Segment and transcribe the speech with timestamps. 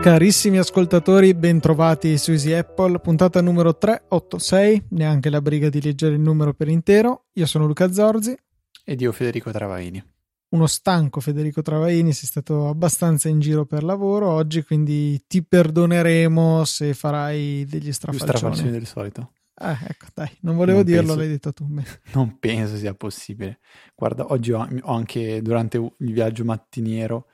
[0.00, 6.20] Carissimi ascoltatori, bentrovati su Easy Apple, puntata numero 386, neanche la briga di leggere il
[6.20, 7.26] numero per intero.
[7.34, 8.34] Io sono Luca Zorzi.
[8.82, 10.02] Ed io Federico Travaini.
[10.50, 16.64] Uno stanco Federico Travaini, sei stato abbastanza in giro per lavoro oggi, quindi ti perdoneremo
[16.64, 18.30] se farai degli strafalcioni.
[18.30, 19.32] Più strafalcioni del solito.
[19.62, 21.66] Eh, ecco, dai, non volevo non dirlo, penso, l'hai detto tu.
[22.14, 23.58] Non penso sia possibile.
[23.94, 27.26] Guarda, oggi ho, ho anche durante il viaggio mattiniero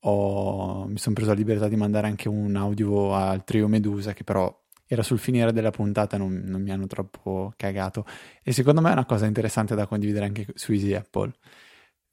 [0.00, 4.24] ho, mi sono preso la libertà di mandare anche un audio al trio Medusa che
[4.24, 4.54] però
[4.86, 8.06] era sul finire della puntata non, non, mi hanno troppo cagato
[8.42, 11.32] e secondo me è una cosa interessante da condividere anche su Easy Apple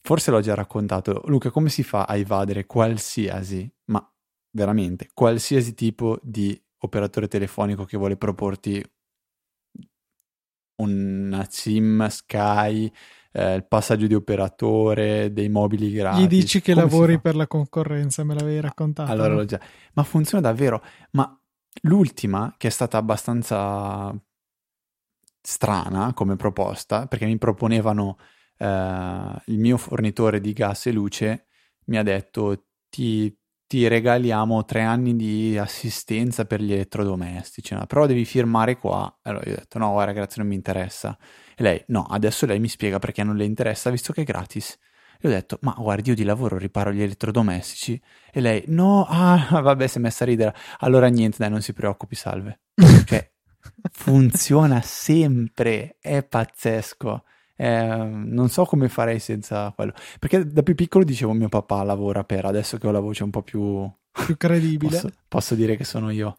[0.06, 4.08] forse l'ho già raccontato Luca come si fa a evadere qualsiasi ma
[4.52, 8.84] veramente qualsiasi tipo di operatore telefonico che vuole proporti
[10.78, 12.92] una SIM Sky
[13.38, 16.24] eh, il passaggio di operatore, dei mobili gratis.
[16.24, 19.12] Gli dici che Come lavori per la concorrenza, me l'avevi raccontato.
[19.12, 19.60] Allora l'ho già.
[19.94, 20.82] Ma funziona davvero.
[21.12, 21.38] Ma
[21.82, 24.18] l'ultima, che è stata abbastanza
[25.42, 28.18] strana come proposta, perché mi proponevano
[28.58, 31.48] eh, il mio fornitore di gas e luce,
[31.86, 33.36] mi ha detto ti,
[33.68, 37.86] ti regaliamo tre anni di assistenza per gli elettrodomestici, no?
[37.86, 39.20] però devi firmare qua.
[39.24, 41.18] Allora io ho detto no, guarda, grazie, non mi interessa.
[41.56, 44.78] E lei, no, adesso lei mi spiega perché non le interessa, visto che è gratis.
[45.20, 48.00] E ho detto, ma guardi, io di lavoro riparo gli elettrodomestici.
[48.32, 50.56] E lei, no, ah, vabbè, si è messa a ridere.
[50.80, 52.62] Allora niente, dai, non si preoccupi, salve.
[53.06, 53.32] cioè,
[53.92, 57.24] funziona sempre, è pazzesco.
[57.56, 59.94] Eh, non so come farei senza quello.
[60.20, 63.30] Perché da più piccolo dicevo mio papà lavora per, adesso che ho la voce un
[63.30, 63.90] po' più
[64.24, 64.92] più credibile.
[64.92, 66.38] Posso, posso, dire che sono io.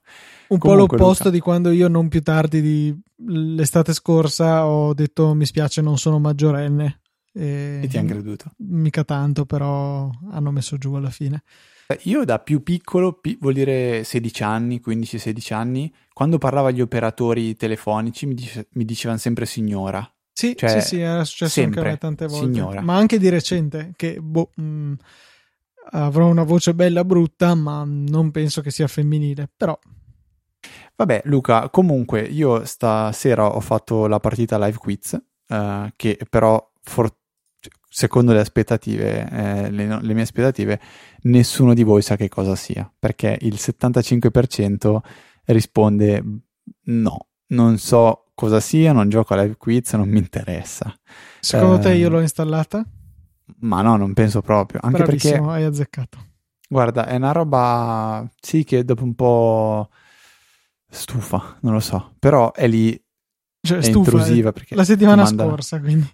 [0.49, 1.37] Un Comunque, po' l'opposto Luca.
[1.37, 6.19] di quando io non più tardi di l'estate scorsa ho detto mi spiace non sono
[6.19, 7.01] maggiorenne.
[7.33, 8.53] E, e ti hanno creduto?
[8.59, 11.43] Mica tanto, però hanno messo giù alla fine.
[12.05, 17.55] Io da più piccolo, pi- vuol dire 16 anni, 15-16 anni, quando parlavo agli operatori
[17.55, 20.09] telefonici mi, dice- mi dicevano sempre signora.
[20.39, 22.53] Sì, cioè, sì, sì, era successo sempre, anche a me tante volte.
[22.53, 22.83] Signora.
[22.83, 24.93] Ma anche di recente, che boh, mh, mm,
[25.93, 29.79] avrò una voce bella brutta, ma non penso che sia femminile, però...
[30.95, 37.17] Vabbè, Luca, comunque io stasera ho fatto la partita live quiz, eh, che però for-
[37.89, 40.79] secondo le aspettative, eh, le, le, mie aspettative,
[41.23, 44.99] nessuno di voi sa che cosa sia, perché il 75%
[45.47, 46.23] risponde
[46.83, 50.95] no, non so cosa sia, non gioco a live quiz, non mi interessa.
[51.41, 52.85] Secondo eh, te io l'ho installata?
[53.61, 54.81] Ma no, non penso proprio.
[54.83, 56.19] Anche Bravissimo, perché, hai azzeccato.
[56.69, 59.89] Guarda, è una roba, sì, che dopo un po'
[60.89, 62.93] stufa, non lo so, però è lì,
[63.61, 64.53] cioè, è stufa, intrusiva.
[64.53, 65.47] Perché la settimana manda...
[65.47, 66.09] scorsa, quindi.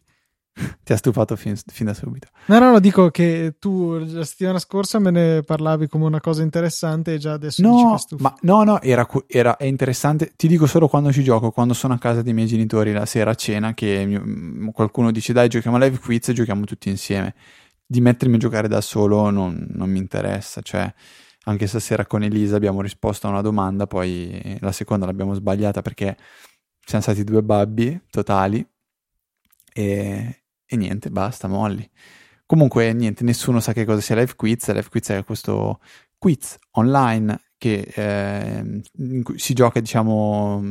[0.84, 2.28] Ti ha stufato fin, fin, da subito.
[2.46, 6.42] No, no, no, dico che tu la settimana scorsa me ne parlavi come una cosa
[6.42, 7.98] interessante e già adesso no.
[8.18, 10.32] Ma no, no, era, era, è interessante.
[10.36, 13.30] Ti dico solo quando ci gioco, quando sono a casa dei miei genitori la sera
[13.30, 17.34] a cena, che mio, qualcuno dice dai giochiamo a live quiz e giochiamo tutti insieme.
[17.86, 20.92] Di mettermi a giocare da solo non, non mi interessa, cioè
[21.44, 26.16] anche stasera con Elisa abbiamo risposto a una domanda, poi la seconda l'abbiamo sbagliata perché
[26.84, 28.64] siamo stati due babbi totali
[29.72, 30.41] e,
[30.72, 31.86] e niente, basta, molli.
[32.46, 34.68] Comunque, niente, nessuno sa che cosa sia Live Quiz.
[34.68, 35.80] Live Quiz è questo
[36.16, 38.80] quiz online che eh,
[39.36, 40.62] si gioca, diciamo,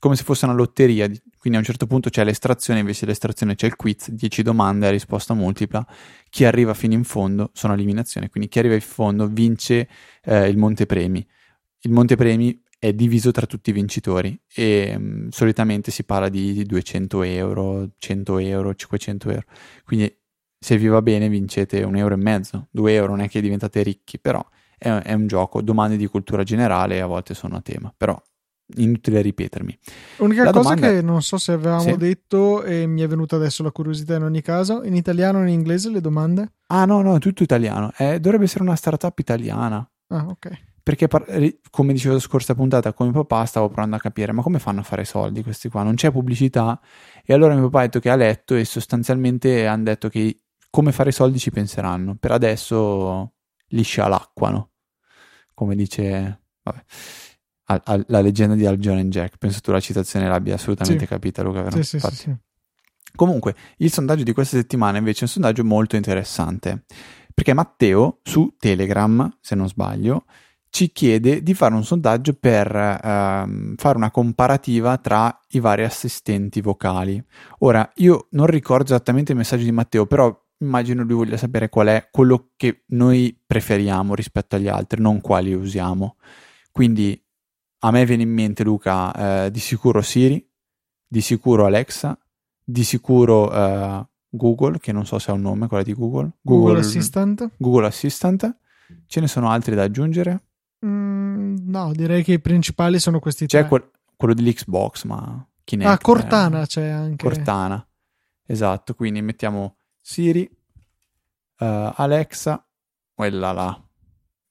[0.00, 1.06] come se fosse una lotteria.
[1.38, 4.90] Quindi a un certo punto c'è l'estrazione, invece dell'estrazione c'è il quiz, 10 domande a
[4.90, 5.86] risposta multipla.
[6.28, 9.88] Chi arriva fino in fondo sono eliminazioni, quindi chi arriva in fondo vince
[10.24, 11.24] eh, il montepremi.
[11.82, 17.22] Il montepremi è diviso tra tutti i vincitori e um, solitamente si parla di 200
[17.22, 19.46] euro, 100 euro, 500 euro.
[19.84, 20.12] Quindi
[20.58, 23.84] se vi va bene vincete un euro e mezzo, due euro, non è che diventate
[23.84, 24.44] ricchi, però
[24.76, 28.20] è, è un gioco, domande di cultura generale a volte sono a tema, però
[28.78, 29.78] inutile ripetermi.
[30.16, 31.96] L'unica la cosa che non so se avevamo sì?
[31.96, 35.50] detto e mi è venuta adesso la curiosità in ogni caso, in italiano o in
[35.50, 36.54] inglese le domande?
[36.66, 39.88] Ah no, no, tutto italiano, eh, dovrebbe essere una startup italiana.
[40.08, 41.08] Ah ok perché
[41.70, 44.80] come dicevo la scorsa puntata con mio papà stavo provando a capire ma come fanno
[44.80, 46.80] a fare soldi questi qua non c'è pubblicità
[47.24, 50.40] e allora mio papà ha detto che ha letto e sostanzialmente hanno detto che
[50.70, 53.34] come fare soldi ci penseranno per adesso
[53.68, 54.70] li scialacquano
[55.54, 56.84] come dice vabbè,
[57.66, 61.04] a, a, la leggenda di Al John and Jack penso tu la citazione l'abbia assolutamente
[61.04, 61.08] sì.
[61.08, 61.76] capita Luca vero?
[61.82, 62.36] Sì, sì, sì, sì.
[63.14, 66.84] comunque il sondaggio di questa settimana invece è un sondaggio molto interessante
[67.32, 70.24] perché Matteo su Telegram se non sbaglio
[70.72, 76.62] ci chiede di fare un sondaggio per ehm, fare una comparativa tra i vari assistenti
[76.62, 77.22] vocali.
[77.58, 81.88] Ora, io non ricordo esattamente il messaggio di Matteo, però immagino lui voglia sapere qual
[81.88, 86.16] è quello che noi preferiamo rispetto agli altri, non quali usiamo.
[86.70, 87.22] Quindi
[87.80, 90.42] a me viene in mente, Luca, eh, di sicuro Siri,
[91.06, 92.18] di sicuro Alexa,
[92.64, 96.30] di sicuro eh, Google, che non so se ha un nome, quella di Google.
[96.40, 97.50] Google, Google Assistant.
[97.58, 98.56] Google Assistant.
[99.04, 100.44] Ce ne sono altri da aggiungere?
[100.84, 103.68] Mm, no, direi che i principali sono questi c'è tre.
[103.68, 105.90] Quel, quello dell'Xbox, ma Kinect.
[105.90, 107.24] Ah, Cortana eh, c'è anche.
[107.24, 107.86] Cortana,
[108.46, 108.94] esatto.
[108.94, 110.48] Quindi mettiamo Siri,
[111.58, 112.66] uh, Alexa,
[113.14, 113.82] quella là.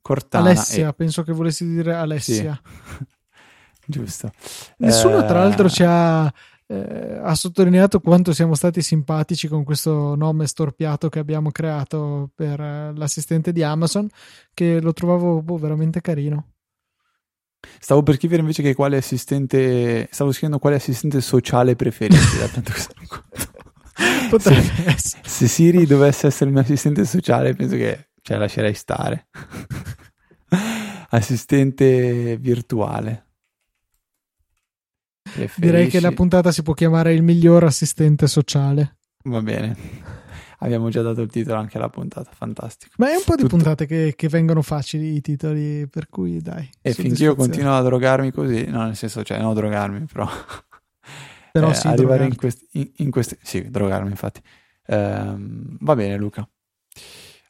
[0.01, 0.49] Cortana.
[0.49, 0.93] Alessia, e...
[0.93, 2.59] penso che volessi dire Alessia.
[2.63, 3.05] Sì.
[3.85, 4.31] Giusto.
[4.77, 5.25] Nessuno, eh...
[5.25, 6.31] tra l'altro, ci ha
[6.71, 12.61] eh, ha sottolineato quanto siamo stati simpatici con questo nome storpiato che abbiamo creato per
[12.61, 14.07] eh, l'assistente di Amazon,
[14.53, 16.53] che lo trovavo boh, veramente carino.
[17.77, 20.07] Stavo per scrivere invece che quale assistente.
[20.11, 23.49] Stavo scrivendo quale assistente sociale preferisci, da tanto che sono conto.
[24.29, 25.17] Potrebbe se.
[25.23, 29.27] Se Siri dovesse essere il mio assistente sociale, penso che la lascerei stare.
[31.11, 33.30] assistente virtuale.
[35.57, 38.97] Direi che la puntata si può chiamare il miglior assistente sociale.
[39.23, 39.75] Va bene.
[40.63, 42.93] Abbiamo già dato il titolo anche alla puntata, fantastico.
[42.97, 43.55] Ma è un po' di Tutto...
[43.55, 46.69] puntate che, che, vengono facili i titoli, per cui dai.
[46.81, 50.27] E finché io continuo a drogarmi così, no, nel senso, cioè, non drogarmi, però.
[51.51, 54.41] Però eh, sì, arrivare in questi, in, in questi, Sì, drogarmi, infatti.
[54.85, 56.47] Ehm, va bene, Luca.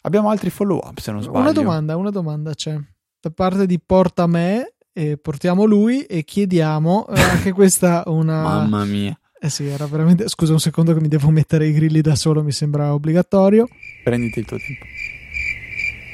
[0.02, 1.40] Abbiamo altri follow up, se non sbaglio.
[1.40, 2.80] Una domanda, una domanda c'è.
[3.20, 8.42] Da parte di Porta Me e portiamo lui e chiediamo eh, anche questa una...
[8.66, 9.18] Mamma mia.
[9.40, 10.28] Eh sì, era veramente...
[10.28, 13.68] Scusa un secondo che mi devo mettere i grilli da solo, mi sembra obbligatorio.
[14.04, 14.86] Prenditi il tuo tempo.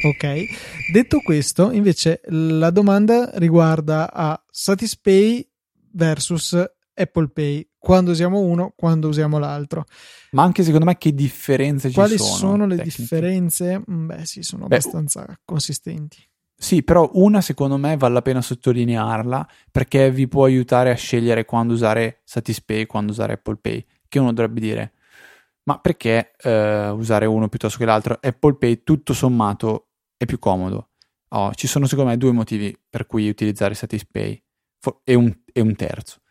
[0.03, 5.45] Ok, detto questo, invece la domanda riguarda a Satispay
[5.91, 6.55] versus
[6.93, 7.67] Apple Pay.
[7.77, 9.85] Quando usiamo uno, quando usiamo l'altro.
[10.31, 12.29] Ma anche secondo me che differenze Quali ci sono?
[12.29, 13.01] Quali sono le tecniche?
[13.01, 13.83] differenze?
[13.89, 16.17] Mm, beh, sì, sono Beh, abbastanza consistenti.
[16.59, 21.45] Sì, però una secondo me vale la pena sottolinearla perché vi può aiutare a scegliere
[21.45, 23.85] quando usare Satispay e quando usare Apple Pay.
[24.07, 24.93] Che uno dovrebbe dire,
[25.63, 28.17] ma perché eh, usare uno piuttosto che l'altro?
[28.19, 30.89] Apple Pay tutto sommato è più comodo.
[31.29, 34.41] Oh, ci sono secondo me due motivi per cui utilizzare Satispay
[35.03, 36.21] e un, e un terzo.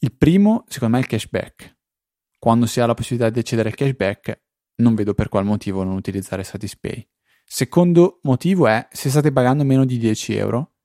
[0.00, 1.76] Il primo, secondo me, è il cashback.
[2.38, 4.42] Quando si ha la possibilità di accedere al cashback,
[4.76, 7.08] non vedo per qual motivo non utilizzare Satispay.
[7.54, 10.76] Secondo motivo è se state pagando meno di 10 euro,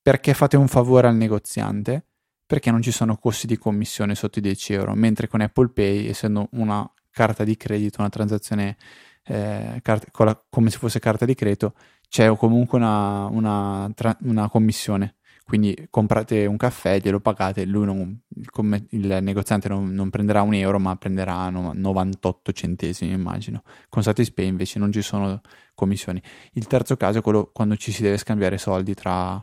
[0.00, 2.06] perché fate un favore al negoziante,
[2.46, 6.06] perché non ci sono costi di commissione sotto i 10 euro, mentre con Apple Pay,
[6.06, 8.78] essendo una carta di credito, una transazione
[9.24, 11.74] eh, cart- la, come se fosse carta di credito,
[12.08, 18.20] c'è comunque una, una, tra- una commissione quindi comprate un caffè, glielo pagate, lui non,
[18.28, 23.62] il, il, negoziante non, non, prenderà un euro, ma prenderà 98 centesimi, immagino.
[23.88, 25.40] Con Satispay invece non ci sono
[25.74, 26.20] commissioni.
[26.54, 29.40] Il terzo caso è quello quando ci si deve scambiare soldi tra...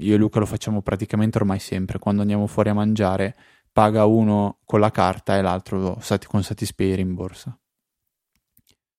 [0.00, 3.36] Io e Luca lo facciamo praticamente ormai sempre, quando andiamo fuori a mangiare
[3.70, 7.56] paga uno con la carta e l'altro con Satispay rimborsa.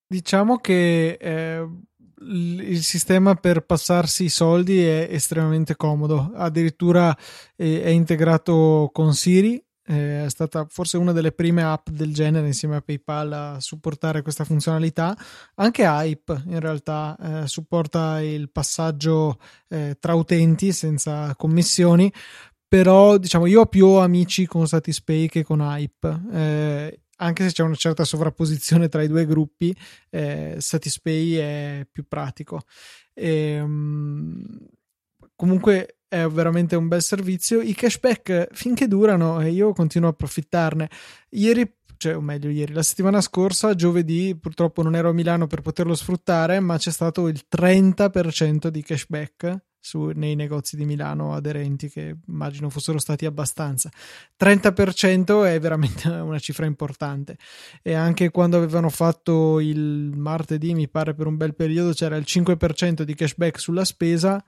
[0.08, 1.18] Diciamo che...
[1.20, 1.68] Eh
[2.24, 7.16] il sistema per passarsi i soldi è estremamente comodo, addirittura
[7.56, 12.82] è integrato con Siri, è stata forse una delle prime app del genere insieme a
[12.82, 15.18] PayPal a supportare questa funzionalità.
[15.56, 22.12] Anche Hype in realtà eh, supporta il passaggio eh, tra utenti senza commissioni,
[22.68, 26.22] però diciamo io ho più amici con Satispay che con Hype.
[26.32, 29.76] Eh, anche se c'è una certa sovrapposizione tra i due gruppi,
[30.10, 32.62] eh, Satispay è più pratico.
[33.14, 34.46] E, um,
[35.36, 37.62] comunque è veramente un bel servizio.
[37.62, 40.90] I cashback finché durano e io continuo a approfittarne.
[41.30, 45.62] Ieri cioè, o meglio, ieri, la settimana scorsa, giovedì, purtroppo non ero a Milano per
[45.62, 51.90] poterlo sfruttare, ma c'è stato il 30% di cashback su, nei negozi di Milano aderenti,
[51.90, 53.90] che immagino fossero stati abbastanza.
[54.40, 57.38] 30% è veramente una cifra importante.
[57.82, 62.26] E anche quando avevano fatto il martedì, mi pare per un bel periodo, c'era il
[62.26, 64.42] 5% di cashback sulla spesa.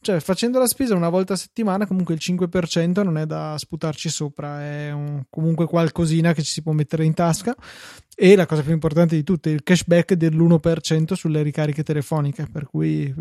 [0.00, 4.10] Cioè, facendo la spesa una volta a settimana, comunque il 5% non è da sputarci
[4.10, 7.56] sopra, è un, comunque qualcosina che ci si può mettere in tasca.
[8.14, 13.12] E la cosa più importante di tutte, il cashback dell'1% sulle ricariche telefoniche, per cui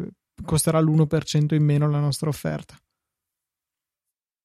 [0.43, 2.77] costerà l'1% in meno la nostra offerta.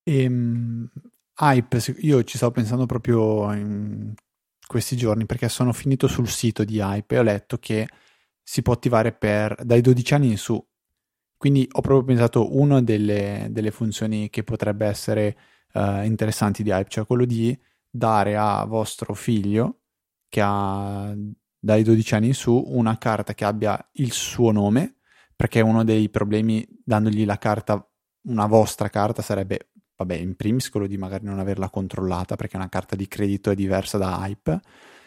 [0.02, 0.88] E, um,
[1.40, 4.12] Hype, io ci stavo pensando proprio in
[4.66, 7.88] questi giorni perché sono finito sul sito di Hype e ho letto che
[8.42, 10.62] si può attivare per dai 12 anni in su.
[11.36, 15.36] Quindi ho proprio pensato una delle, delle funzioni che potrebbe essere
[15.74, 17.56] uh, interessanti di Hype, cioè quello di
[17.88, 19.82] dare a vostro figlio
[20.28, 21.14] che ha
[21.58, 24.97] dai 12 anni in su una carta che abbia il suo nome,
[25.38, 27.88] perché uno dei problemi dandogli la carta,
[28.22, 32.68] una vostra carta, sarebbe, vabbè, in primis quello di magari non averla controllata, perché una
[32.68, 34.60] carta di credito è diversa da Hype.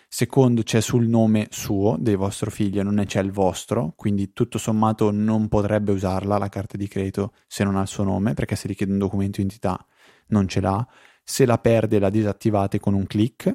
[0.08, 5.12] Secondo, c'è sul nome suo del vostro figlio, non c'è il vostro, quindi tutto sommato
[5.12, 8.70] non potrebbe usarla la carta di credito se non ha il suo nome, perché se
[8.70, 9.86] richiede un documento identità
[10.28, 10.88] non ce l'ha.
[11.26, 13.54] Se la perde la disattivate con un click,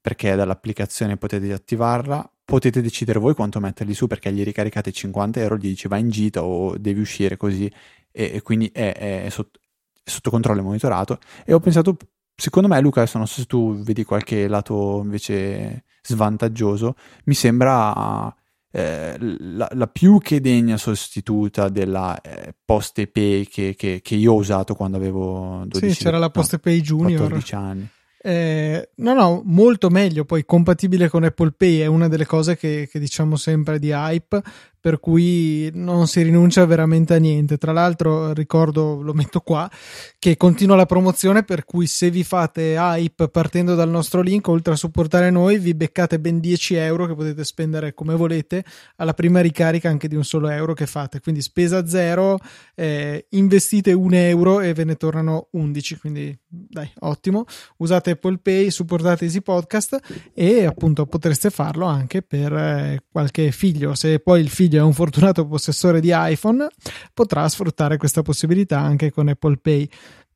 [0.00, 5.56] perché dall'applicazione potete disattivarla, potete decidere voi quanto metterli su perché gli ricaricate 50 euro,
[5.56, 7.70] gli dice va in gita o devi uscire così
[8.10, 9.60] e, e quindi è, è, è, sotto,
[10.02, 11.96] è, sotto, controllo e monitorato e ho pensato,
[12.34, 18.34] secondo me Luca, adesso non so se tu vedi qualche lato invece svantaggioso, mi sembra
[18.70, 24.36] eh, la, la, più che degna sostituta della eh, PostePay che, che, che, io ho
[24.36, 27.18] usato quando avevo 12 Sì, c'era la PostePay no, Junior.
[27.18, 27.88] 14 anni.
[28.20, 30.24] Eh, no, no, molto meglio.
[30.24, 34.42] Poi compatibile con Apple Pay è una delle cose che, che diciamo sempre di hype
[34.88, 37.58] per cui non si rinuncia veramente a niente.
[37.58, 39.70] Tra l'altro, ricordo, lo metto qua,
[40.18, 44.72] che continua la promozione per cui se vi fate hype partendo dal nostro link, oltre
[44.72, 48.64] a supportare noi, vi beccate ben 10 euro che potete spendere come volete
[48.96, 51.20] alla prima ricarica anche di un solo euro che fate.
[51.20, 52.38] Quindi spesa zero,
[52.74, 55.98] eh, investite un euro e ve ne tornano 11.
[55.98, 57.44] Quindi dai, ottimo.
[57.76, 63.94] Usate Apple Pay, supportate Easy Podcast e appunto potreste farlo anche per eh, qualche figlio.
[63.94, 66.66] Se poi il figlio è un fortunato possessore di iPhone,
[67.12, 69.88] potrà sfruttare questa possibilità anche con Apple Pay.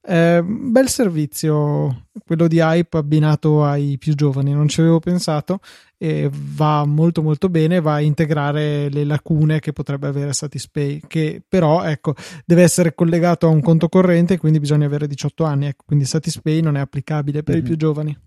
[0.04, 5.60] Eh, bel servizio quello di Hype abbinato ai più giovani, non ci avevo pensato
[5.96, 11.40] e va molto molto bene, va a integrare le lacune che potrebbe avere Satispay, che
[11.48, 15.84] però ecco deve essere collegato a un conto corrente, quindi bisogna avere 18 anni, ecco,
[15.86, 17.64] quindi Satispay non è applicabile per mm-hmm.
[17.64, 18.18] i più giovani.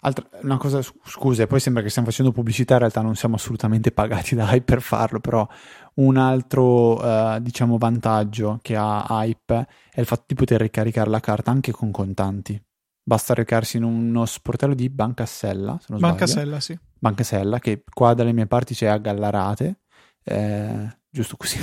[0.00, 3.92] Altra, una cosa, scusa, poi sembra che stiamo facendo pubblicità, in realtà non siamo assolutamente
[3.92, 5.46] pagati da Hype per farlo, però
[5.94, 11.20] un altro, uh, diciamo, vantaggio che ha Hype è il fatto di poter ricaricare la
[11.20, 12.60] carta anche con contanti.
[13.04, 16.78] Basta recarsi in uno sportello di Banca Sella, se non Banca Sella, sì.
[16.98, 19.80] Banca Sella, che qua dalle mie parti c'è a Gallarate,
[20.24, 21.58] eh, giusto così.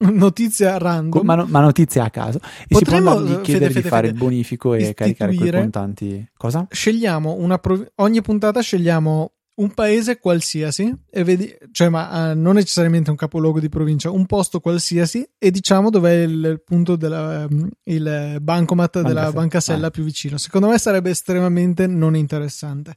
[0.10, 1.24] notizia random.
[1.24, 2.38] Ma, no, ma, notizia a caso.
[2.38, 6.30] E Potremmo, si può chiedere fede, di fare fede, il bonifico e caricare quei contanti.
[6.36, 6.66] Cosa?
[6.70, 12.54] Scegliamo una prov- ogni puntata scegliamo un paese qualsiasi e vedi, cioè, ma uh, non
[12.54, 17.46] necessariamente un capoluogo di provincia, un posto qualsiasi e diciamo dov'è il, il punto della
[17.48, 19.90] um, il bancomat Banca della Banca Sella ah.
[19.90, 20.38] più vicino.
[20.38, 22.96] Secondo me sarebbe estremamente non interessante.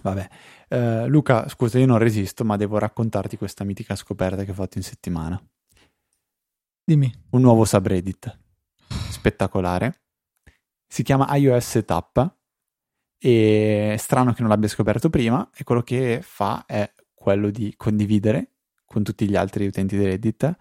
[0.00, 0.28] Vabbè,
[0.70, 4.78] uh, Luca, scusa, io non resisto, ma devo raccontarti questa mitica scoperta che ho fatto
[4.78, 5.40] in settimana.
[6.86, 7.10] Dimmi.
[7.30, 8.38] Un nuovo subreddit
[9.08, 10.02] spettacolare.
[10.86, 12.36] Si chiama iOS Setup
[13.18, 18.50] e strano che non l'abbia scoperto prima e quello che fa è quello di condividere
[18.84, 20.56] con tutti gli altri utenti di Reddit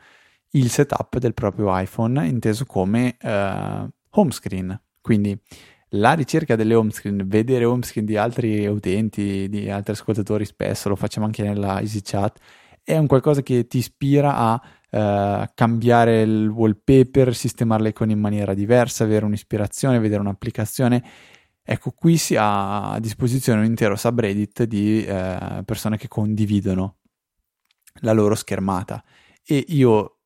[0.52, 4.80] il setup del proprio iPhone inteso come uh, home screen.
[5.02, 5.38] Quindi
[5.90, 10.88] la ricerca delle home screen, vedere home screen di altri utenti, di altri ascoltatori spesso,
[10.88, 12.40] lo facciamo anche nella EasyChat,
[12.82, 14.62] è un qualcosa che ti ispira a
[14.94, 21.04] uh, cambiare il wallpaper, sistemare le icone in maniera diversa, avere un'ispirazione, vedere un'applicazione.
[21.64, 26.98] Ecco, qui si ha a disposizione un intero subreddit di uh, persone che condividono
[28.02, 29.04] la loro schermata.
[29.46, 30.20] E io,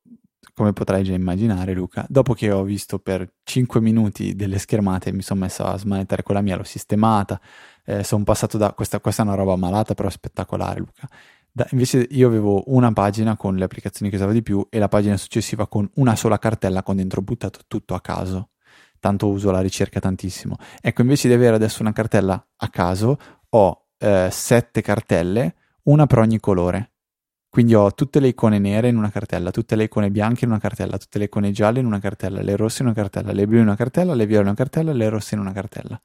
[0.54, 5.22] come potrai già immaginare, Luca, dopo che ho visto per 5 minuti delle schermate, mi
[5.22, 7.40] sono messo a smanettare con la mia, l'ho sistemata.
[7.86, 11.08] Eh, sono passato da questa, questa è una roba malata, però spettacolare, Luca
[11.58, 14.88] da, invece io avevo una pagina con le applicazioni che usavo di più e la
[14.88, 18.50] pagina successiva con una sola cartella con dentro buttato tutto a caso.
[19.00, 20.56] Tanto uso la ricerca tantissimo.
[20.80, 23.18] Ecco, invece di avere adesso una cartella a caso,
[23.50, 26.92] ho eh, sette cartelle, una per ogni colore.
[27.50, 30.60] Quindi ho tutte le icone nere in una cartella, tutte le icone bianche in una
[30.60, 33.58] cartella, tutte le icone gialle in una cartella, le rosse in una cartella, le blu
[33.58, 36.00] in una cartella, le viola in una cartella, le rosse in una cartella.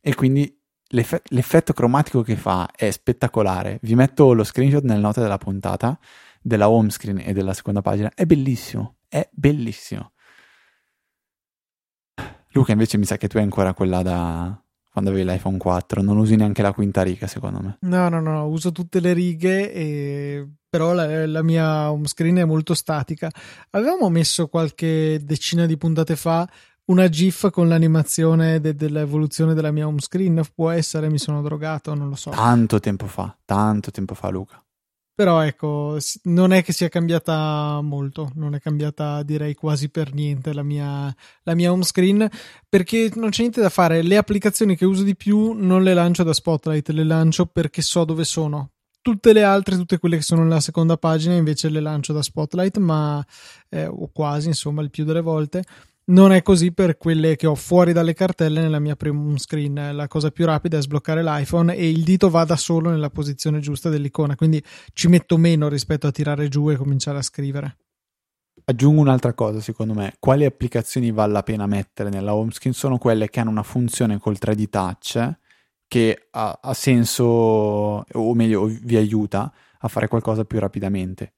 [0.00, 0.61] E quindi
[0.94, 3.78] L'eff- l'effetto cromatico che fa è spettacolare.
[3.82, 5.98] Vi metto lo screenshot nelle note della puntata
[6.40, 8.10] della home screen e della seconda pagina.
[8.14, 10.12] È bellissimo, è bellissimo.
[12.54, 16.02] Luca, invece, mi sa che tu hai ancora quella da quando avevi l'iPhone 4.
[16.02, 17.78] Non usi neanche la quinta riga, secondo me.
[17.80, 20.48] No, no, no, uso tutte le righe, e...
[20.68, 23.30] però la, la mia home screen è molto statica.
[23.70, 26.46] Avevamo messo qualche decina di puntate fa
[26.86, 30.42] una GIF con l'animazione de- dell'evoluzione della mia home screen.
[30.54, 32.30] Può essere, mi sono drogato, non lo so.
[32.30, 34.62] Tanto tempo fa, tanto tempo fa, Luca.
[35.14, 40.54] Però ecco, non è che sia cambiata molto, non è cambiata direi quasi per niente
[40.54, 42.26] la mia, la mia home screen,
[42.66, 44.02] perché non c'è niente da fare.
[44.02, 48.04] Le applicazioni che uso di più non le lancio da Spotlight, le lancio perché so
[48.04, 48.70] dove sono.
[49.02, 52.78] Tutte le altre, tutte quelle che sono nella seconda pagina, invece le lancio da Spotlight,
[52.78, 53.24] ma
[53.68, 55.62] eh, o quasi, insomma, il più delle volte
[56.04, 59.94] non è così per quelle che ho fuori dalle cartelle nella mia prima screen.
[59.94, 63.60] La cosa più rapida è sbloccare l'iPhone e il dito va da solo nella posizione
[63.60, 67.76] giusta dell'icona, quindi ci metto meno rispetto a tirare giù e cominciare a scrivere.
[68.64, 72.98] Aggiungo un'altra cosa, secondo me, quali applicazioni vale la pena mettere nella home screen sono
[72.98, 75.36] quelle che hanno una funzione col 3D touch
[75.88, 81.34] che ha, ha senso, o meglio, vi aiuta a fare qualcosa più rapidamente.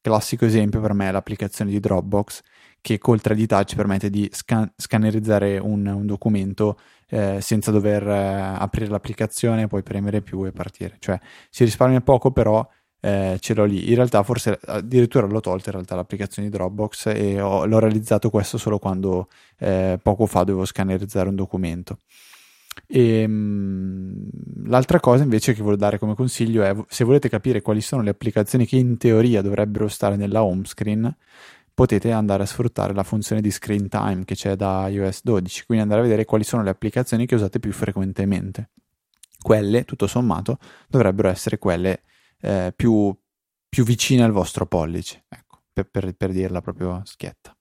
[0.00, 2.42] Classico esempio per me è l'applicazione di Dropbox
[2.80, 8.56] che col 3D Touch permette di scan- scannerizzare un, un documento eh, senza dover eh,
[8.58, 10.96] aprire l'applicazione, poi premere più e partire.
[10.98, 11.18] Cioè
[11.50, 12.66] si risparmia poco, però
[13.00, 13.88] eh, ce l'ho lì.
[13.88, 18.30] In realtà forse addirittura l'ho tolta in realtà l'applicazione di Dropbox e ho, l'ho realizzato
[18.30, 21.98] questo solo quando eh, poco fa dovevo scannerizzare un documento.
[22.86, 24.28] E, ehm,
[24.66, 28.10] l'altra cosa invece che voglio dare come consiglio è se volete capire quali sono le
[28.10, 31.14] applicazioni che in teoria dovrebbero stare nella home screen,
[31.78, 35.84] potete andare a sfruttare la funzione di screen time che c'è da iOS 12, quindi
[35.84, 38.70] andare a vedere quali sono le applicazioni che usate più frequentemente.
[39.40, 40.58] Quelle, tutto sommato,
[40.88, 42.02] dovrebbero essere quelle
[42.40, 43.16] eh, più,
[43.68, 47.56] più, vicine al vostro pollice, ecco, per, per, per dirla proprio schietta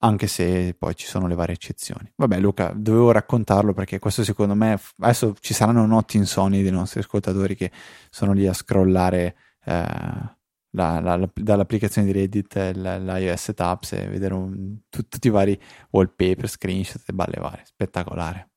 [0.00, 2.12] anche se poi ci sono le varie eccezioni.
[2.14, 7.00] Vabbè, Luca, dovevo raccontarlo perché questo secondo me adesso ci saranno notti insonni dei nostri
[7.00, 7.70] ascoltatori che
[8.10, 10.36] sono lì a scrollare eh,
[10.78, 15.58] la, la, dall'applicazione di Reddit l'iOS Tabs e vedere un, tu, tutti i vari
[15.90, 17.64] wallpaper, screenshot e balle varie.
[17.64, 18.50] Spettacolare.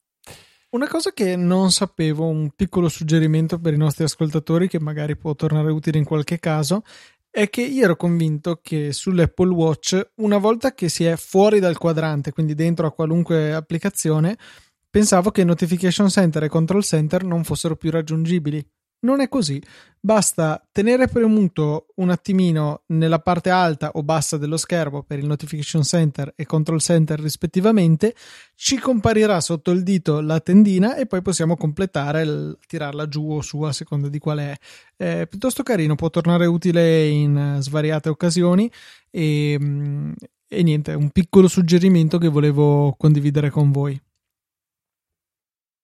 [0.69, 5.35] Una cosa che non sapevo, un piccolo suggerimento per i nostri ascoltatori che magari può
[5.35, 6.83] tornare utile in qualche caso,
[7.29, 11.77] è che io ero convinto che sull'Apple Watch, una volta che si è fuori dal
[11.77, 14.37] quadrante, quindi dentro a qualunque applicazione,
[14.89, 18.65] pensavo che Notification Center e Control Center non fossero più raggiungibili.
[19.03, 19.59] Non è così,
[19.99, 25.81] basta tenere premuto un attimino nella parte alta o bassa dello schermo per il Notification
[25.81, 28.13] Center e Control Center rispettivamente,
[28.53, 33.41] ci comparirà sotto il dito la tendina e poi possiamo completare, il, tirarla giù o
[33.41, 34.55] su a seconda di qual è.
[34.95, 38.71] È piuttosto carino, può tornare utile in svariate occasioni
[39.09, 39.57] e,
[40.47, 43.99] e niente, un piccolo suggerimento che volevo condividere con voi.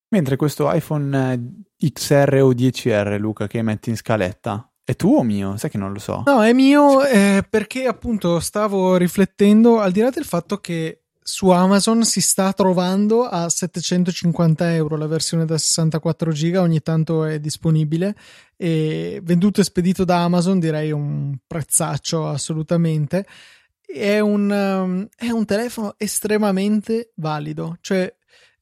[0.10, 5.24] Mentre questo iPhone eh, XR o 10R, Luca, che metti in scaletta, è tuo o
[5.24, 5.58] mio?
[5.58, 6.24] Sai che non lo so.
[6.26, 11.50] No, è mio eh, perché appunto stavo riflettendo, al di là del fatto che su
[11.50, 17.38] Amazon si sta trovando a 750 euro la versione da 64 giga, ogni tanto è
[17.42, 18.16] disponibile
[18.56, 23.26] e venduto e spedito da Amazon direi un prezzaccio assolutamente.
[23.86, 28.17] È un, um, è un telefono estremamente valido, cioè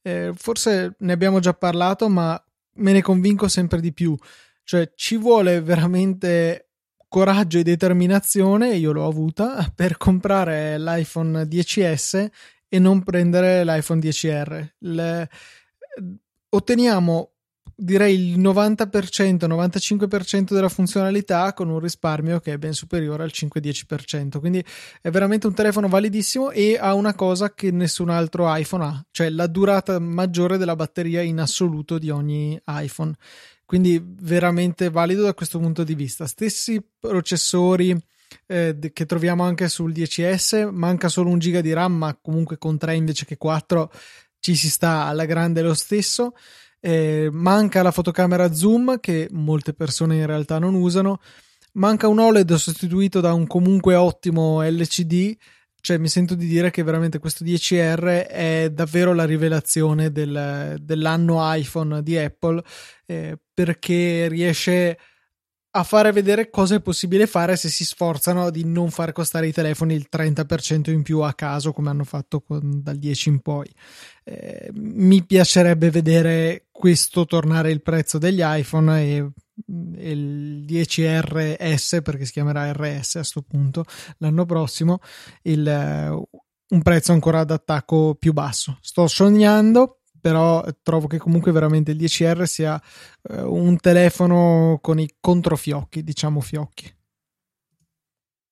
[0.06, 2.40] eh, forse ne abbiamo già parlato, ma
[2.74, 4.16] me ne convinco sempre di più.
[4.62, 6.68] Cioè, ci vuole veramente
[7.08, 12.28] coraggio e determinazione, io l'ho avuta, per comprare l'iPhone 10S
[12.68, 14.68] e non prendere l'iPhone 10R.
[14.78, 15.28] Le...
[16.50, 17.32] Otteniamo
[17.74, 24.38] direi il 90%, 95% della funzionalità con un risparmio che è ben superiore al 5-10%.
[24.38, 24.64] Quindi
[25.00, 29.30] è veramente un telefono validissimo e ha una cosa che nessun altro iPhone ha, cioè
[29.30, 33.14] la durata maggiore della batteria in assoluto di ogni iPhone.
[33.64, 36.26] Quindi veramente valido da questo punto di vista.
[36.26, 37.96] Stessi processori
[38.46, 42.78] eh, che troviamo anche sul 10S, manca solo un giga di RAM, ma comunque con
[42.78, 43.90] 3 invece che 4
[44.38, 46.34] ci si sta alla grande lo stesso.
[46.80, 51.20] Eh, manca la fotocamera zoom che molte persone in realtà non usano.
[51.72, 55.36] Manca un OLED sostituito da un comunque ottimo LCD.
[55.80, 61.38] Cioè, mi sento di dire che veramente questo 10R è davvero la rivelazione del, dell'anno
[61.54, 62.60] iPhone di Apple
[63.06, 65.15] eh, perché riesce a
[65.82, 69.94] fare vedere cosa è possibile fare se si sforzano di non far costare i telefoni
[69.94, 73.68] il 30% in più a caso come hanno fatto con, dal 10 in poi.
[74.24, 79.30] Eh, mi piacerebbe vedere questo tornare il prezzo degli iPhone e,
[79.68, 83.84] il 10RS perché si chiamerà RS a questo punto
[84.18, 84.98] l'anno prossimo
[85.42, 85.66] il,
[86.68, 88.78] un prezzo ancora d'attacco più basso.
[88.80, 92.82] Sto sognando però trovo che comunque veramente il 10R sia
[93.30, 96.92] eh, un telefono con i controfiocchi, diciamo fiocchi.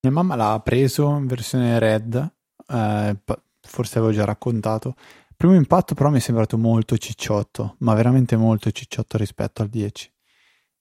[0.02, 2.32] Mia mamma l'ha preso in versione red,
[2.68, 3.16] eh,
[3.60, 4.94] forse avevo già raccontato.
[5.36, 10.12] Primo impatto però mi è sembrato molto cicciotto, ma veramente molto cicciotto rispetto al 10.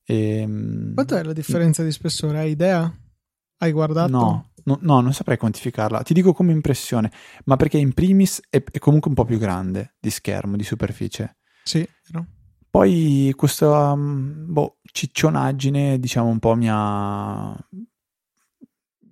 [0.06, 0.46] E,
[0.94, 2.38] Quanto è la differenza di spessore?
[2.38, 2.96] Hai idea?
[3.58, 4.12] Hai guardato?
[4.12, 6.04] No, no, no, non saprei quantificarla.
[6.04, 7.12] Ti dico come impressione,
[7.46, 11.38] ma perché in primis è, è comunque un po' più grande di schermo, di superficie.
[11.64, 12.28] Sì, no?
[12.70, 17.56] Poi questa um, boh, ciccionaggine, diciamo, un po' mi ha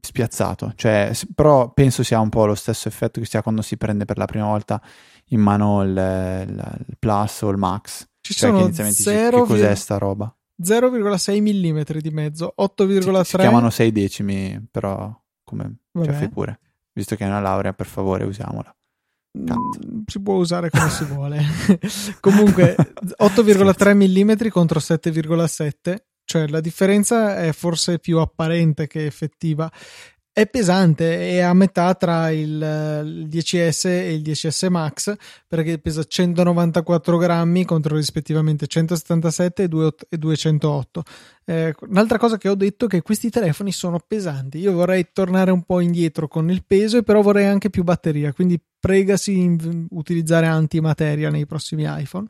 [0.02, 0.74] spiazzato.
[0.76, 4.06] Cioè, però penso sia un po' lo stesso effetto che si ha quando si prende
[4.06, 4.82] per la prima volta
[5.28, 8.08] in mano il, il, il Plus o il Max.
[8.20, 10.36] Ci cioè, sono che inizialmente dici, che cos'è sta roba?
[10.62, 15.21] 0,6 mm di mezzo, 8,3 Si, si chiamano 6 decimi, però
[15.92, 16.60] come cioè, fai pure.
[16.94, 18.76] Visto che è una laurea, per favore, usiamola.
[19.32, 19.86] Cut.
[19.86, 21.42] Mm, si può usare come si vuole.
[22.20, 22.76] Comunque
[23.22, 29.72] 8,3 mm contro 7,7, cioè la differenza è forse più apparente che effettiva.
[30.34, 35.14] È pesante, è a metà tra il, il 10S e il 10S Max
[35.46, 41.04] perché pesa 194 grammi contro rispettivamente 177 e 2 e 208.
[41.44, 44.60] Eh, un'altra cosa che ho detto è che questi telefoni sono pesanti.
[44.60, 48.32] Io vorrei tornare un po' indietro con il peso, però vorrei anche più batteria.
[48.32, 52.28] Quindi pregasi in utilizzare antimateria nei prossimi iPhone.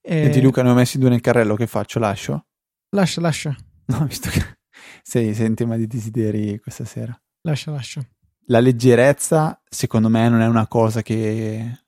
[0.00, 1.54] E di Luca ne ho messi due nel carrello.
[1.54, 2.00] Che faccio?
[2.00, 2.46] Lascio?
[2.90, 3.56] Lascia, lascia.
[3.84, 4.61] No, visto che
[5.02, 7.18] sei, sei in tema di desideri questa sera.
[7.42, 8.00] Lascia, lascia.
[8.46, 11.80] La leggerezza, secondo me, non è una cosa che,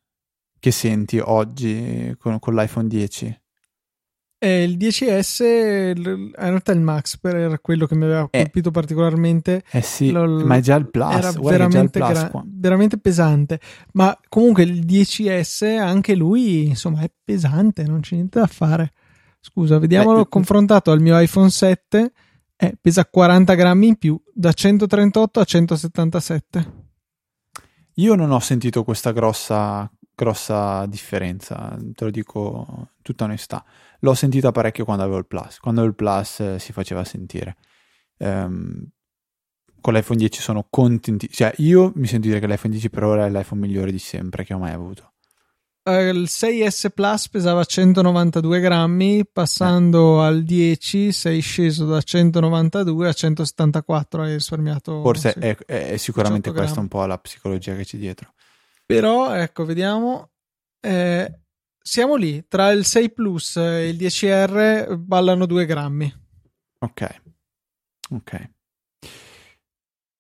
[0.59, 3.39] che senti oggi con, con l'iPhone 10.
[4.39, 8.43] E il 10S, in realtà il Max per quello che mi aveva Eh.
[8.43, 11.15] colpito particolarmente, Eh sì, Lo- ma è già il Plus.
[11.15, 13.61] era guarda già il veramente, Plus gra- veramente pesante.
[13.93, 18.93] Ma comunque il 10S, anche lui, insomma, è pesante, non c'è niente da fare.
[19.41, 22.13] Scusa, vediamolo Eh, confrontato al mio iPhone 7,
[22.65, 26.83] eh, pesa 40 grammi in più, da 138 a 177.
[27.95, 33.65] Io non ho sentito questa grossa, grossa differenza, te lo dico in tutta onestà.
[34.01, 35.59] L'ho sentita parecchio quando avevo il Plus.
[35.59, 37.57] Quando avevo il Plus eh, si faceva sentire.
[38.19, 38.91] Ehm,
[39.81, 41.29] con l'iPhone 10 sono contenti.
[41.31, 44.45] Cioè, io mi sento dire che l'iPhone 10 per ora è l'iPhone migliore di sempre
[44.45, 45.14] che ho mai avuto.
[45.87, 53.13] Eh, il 6S Plus pesava 192 grammi, passando al 10 sei sceso da 192 a
[53.13, 55.03] 174, hai risparmiato.
[55.03, 55.39] Forse sì.
[55.41, 58.33] è, è- sicuramente 18 questa un po' la psicologia che c'è dietro.
[58.87, 60.31] Però, ecco, vediamo.
[60.81, 61.41] Eh,
[61.79, 66.15] siamo lì, tra il 6 Plus e il 10R ballano 2 grammi.
[66.79, 67.21] Ok,
[68.11, 68.51] ok.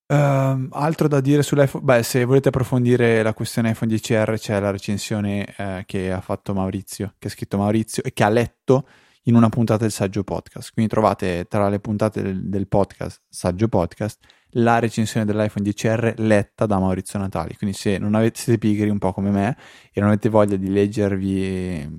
[0.06, 1.84] Ehm, altro da dire sull'iPhone?
[1.84, 6.52] Beh, se volete approfondire la questione iPhone 10R, c'è la recensione eh, che ha fatto
[6.52, 8.86] Maurizio, che ha scritto Maurizio e che ha letto
[9.24, 10.72] in una puntata del Saggio Podcast.
[10.72, 14.18] Quindi trovate tra le puntate del, del podcast, Saggio Podcast,
[14.56, 17.56] la recensione dell'iPhone 10R letta da Maurizio Natali.
[17.56, 19.56] Quindi se non avete, siete pigri un po' come me
[19.92, 21.90] e non avete voglia di leggervi eh,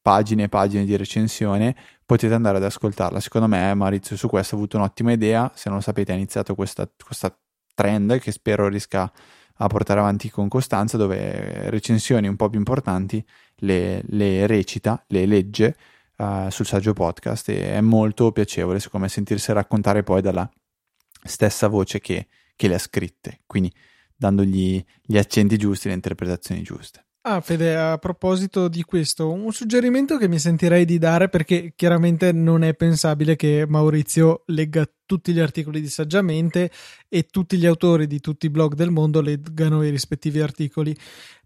[0.00, 1.74] pagine e pagine di recensione,
[2.12, 3.20] potete andare ad ascoltarla.
[3.20, 6.54] Secondo me Maurizio su questo ha avuto un'ottima idea, se non lo sapete ha iniziato
[6.54, 7.34] questa, questa
[7.74, 9.10] trend che spero riesca
[9.54, 13.24] a portare avanti con costanza dove recensioni un po' più importanti
[13.56, 15.74] le, le recita, le legge
[16.18, 20.50] eh, sul saggio podcast e è molto piacevole secondo me sentirsi raccontare poi dalla
[21.24, 23.72] stessa voce che, che le ha scritte, quindi
[24.14, 27.06] dandogli gli accenti giusti, le interpretazioni giuste.
[27.24, 32.32] Ah, Fede, a proposito di questo, un suggerimento che mi sentirei di dare perché chiaramente
[32.32, 36.72] non è pensabile che Maurizio legga tutti gli articoli di Saggiamente
[37.08, 40.96] e tutti gli autori di tutti i blog del mondo leggano i rispettivi articoli.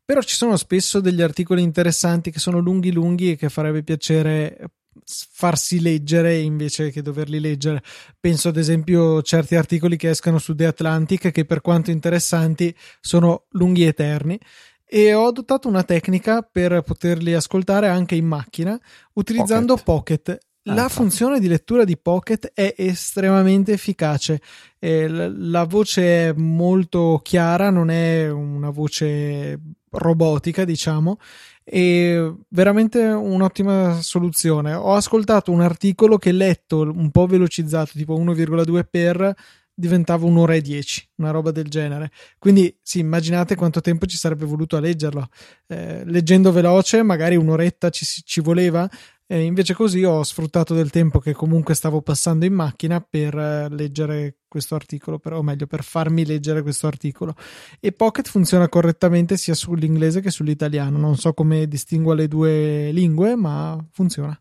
[0.02, 4.70] Però ci sono spesso degli articoli interessanti che sono lunghi lunghi e che farebbe piacere
[5.04, 7.82] farsi leggere invece che doverli leggere.
[8.18, 12.74] Penso ad esempio a certi articoli che escano su The Atlantic che per quanto interessanti
[12.98, 14.40] sono lunghi eterni
[14.88, 18.78] e ho adottato una tecnica per poterli ascoltare anche in macchina
[19.14, 19.84] utilizzando Pocket.
[19.84, 20.44] Pocket.
[20.68, 20.94] La Ah, infatti.
[20.94, 24.40] funzione di lettura di Pocket è estremamente efficace.
[24.80, 31.18] Eh, la voce è molto chiara, non è una voce robotica, diciamo,
[31.62, 34.74] e veramente un'ottima soluzione.
[34.74, 39.34] Ho ascoltato un articolo che letto un po' velocizzato, tipo 1,2 per
[39.76, 42.10] diventava un'ora e dieci, una roba del genere.
[42.38, 45.28] Quindi, sì, immaginate quanto tempo ci sarebbe voluto a leggerlo.
[45.66, 48.88] Eh, leggendo veloce, magari un'oretta ci, ci voleva,
[49.28, 53.68] e invece così ho sfruttato del tempo che comunque stavo passando in macchina per eh,
[53.68, 57.34] leggere questo articolo, per, o meglio, per farmi leggere questo articolo.
[57.80, 60.96] E Pocket funziona correttamente sia sull'inglese che sull'italiano.
[60.96, 64.40] Non so come distingua le due lingue, ma funziona.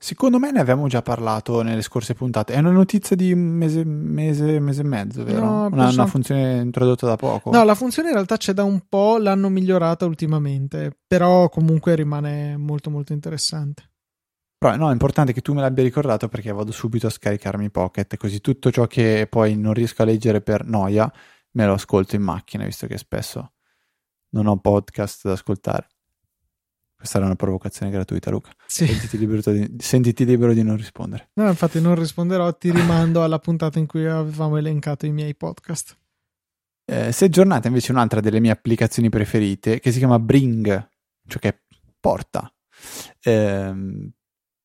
[0.00, 2.54] Secondo me ne avevamo già parlato nelle scorse puntate.
[2.54, 5.40] È una notizia di mese, mese, mese e mezzo, vero?
[5.40, 7.50] No, una, penso- una funzione introdotta da poco.
[7.50, 12.56] No, la funzione in realtà c'è da un po', l'hanno migliorata ultimamente, però comunque rimane
[12.56, 13.90] molto molto interessante.
[14.56, 18.16] Però no, è importante che tu me l'abbia ricordato perché vado subito a scaricarmi Pocket,
[18.16, 21.12] così tutto ciò che poi non riesco a leggere per noia
[21.52, 23.54] me lo ascolto in macchina, visto che spesso
[24.30, 25.88] non ho podcast da ascoltare.
[26.98, 28.50] Questa era una provocazione gratuita, Luca.
[28.66, 28.84] Sì.
[28.86, 31.30] Sentiti, libero di, sentiti libero di non rispondere.
[31.34, 35.96] No, infatti non risponderò, ti rimando alla puntata in cui avevamo elencato i miei podcast.
[36.84, 40.88] Eh, si è aggiornata invece un'altra delle mie applicazioni preferite che si chiama Bring,
[41.28, 41.60] cioè che
[42.00, 42.52] porta.
[43.20, 44.10] Eh,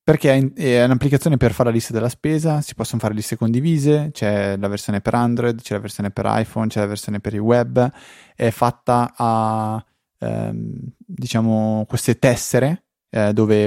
[0.03, 4.57] perché è un'applicazione per fare la lista della spesa, si possono fare liste condivise, c'è
[4.57, 7.91] la versione per Android, c'è la versione per iPhone, c'è la versione per il web,
[8.35, 9.85] è fatta a
[10.23, 13.65] ehm, diciamo queste tessere eh, dove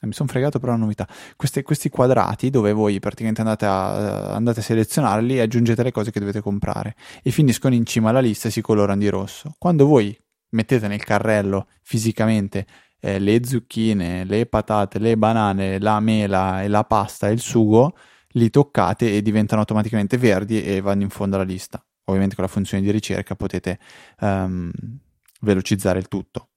[0.00, 1.06] eh, mi sono fregato però la novità.
[1.36, 6.10] Queste, questi quadrati dove voi praticamente andate a, andate a, selezionarli e aggiungete le cose
[6.10, 9.54] che dovete comprare e finiscono in cima alla lista e si colorano di rosso.
[9.58, 10.16] Quando voi
[10.50, 12.66] mettete nel carrello fisicamente
[13.00, 17.96] eh, le zucchine, le patate, le banane, la mela e la pasta e il sugo,
[18.32, 21.82] li toccate e diventano automaticamente verdi e vanno in fondo alla lista.
[22.04, 23.78] Ovviamente con la funzione di ricerca potete
[24.20, 24.70] um,
[25.40, 26.48] velocizzare il tutto.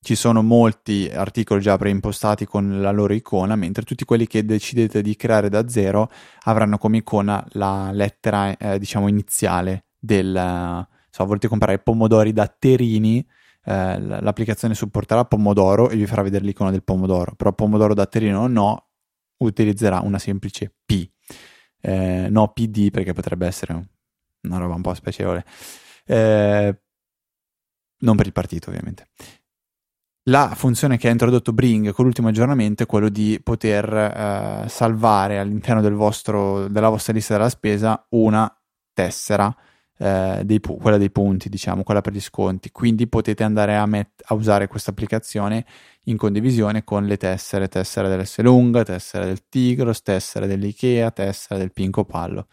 [0.00, 5.02] Ci sono molti articoli già preimpostati con la loro icona, mentre tutti quelli che decidete
[5.02, 6.10] di creare da zero
[6.44, 10.86] avranno come icona la lettera, eh, diciamo, iniziale del...
[11.10, 13.26] So, volete comprare pomodori da Terini,
[13.68, 18.46] eh, l'applicazione supporterà Pomodoro e vi farà vedere l'icona del pomodoro, però Pomodoro da Terino
[18.46, 18.90] no,
[19.38, 21.10] utilizzerà una semplice P,
[21.80, 23.88] eh, no PD perché potrebbe essere
[24.42, 25.44] una roba un po' spiacevole,
[26.04, 26.80] eh,
[28.00, 29.08] non per il partito ovviamente.
[30.28, 35.38] La funzione che ha introdotto Bring con l'ultimo aggiornamento è quello di poter eh, salvare
[35.38, 38.52] all'interno del vostro, della vostra lista della spesa una
[38.92, 39.54] tessera
[39.98, 42.72] eh, dei, quella dei punti, diciamo, quella per gli sconti.
[42.72, 45.64] Quindi potete andare a, met- a usare questa applicazione
[46.04, 51.72] in condivisione con le tessere, tessera dell'S lunga, tessera del Tigros, tessera dell'Ikea, tessera del
[51.72, 52.48] Pinco Pallo.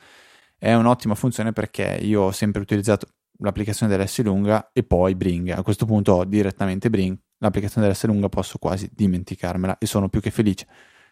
[0.58, 3.08] È un'ottima funzione perché io ho sempre utilizzato
[3.44, 5.50] l'applicazione dell'S lunga e poi Bring.
[5.50, 10.22] A questo punto ho direttamente Bring, l'applicazione dell'S lunga posso quasi dimenticarmela e sono più
[10.22, 10.68] che felice.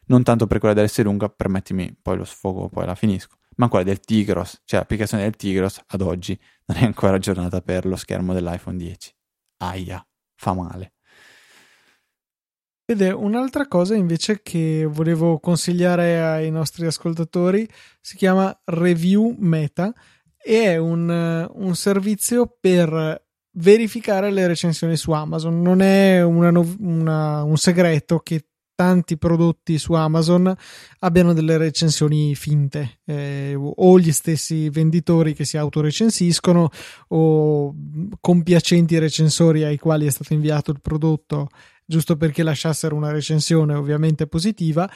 [0.06, 3.84] Non tanto per quella dell'S lunga, permettimi, poi lo sfogo, poi la finisco ma quella
[3.84, 8.34] del Tigros, cioè l'applicazione del Tigros ad oggi non è ancora aggiornata per lo schermo
[8.34, 9.13] dell'iPhone 10.
[9.58, 10.94] Aia, fa male.
[12.86, 17.70] Vede, un'altra cosa invece che volevo consigliare ai nostri ascoltatori
[18.02, 19.94] si chiama Review Meta
[20.43, 23.23] e è un, un servizio per
[23.54, 25.62] verificare le recensioni su Amazon.
[25.62, 28.45] Non è una, una, un segreto che
[28.82, 30.51] tanti prodotti su Amazon
[30.99, 36.67] abbiano delle recensioni finte eh, o gli stessi venditori che si autorecensiscono
[37.10, 37.75] o
[38.19, 41.49] compiacenti recensori ai quali è stato inviato il prodotto
[41.86, 44.89] giusto perché lasciassero una recensione ovviamente positiva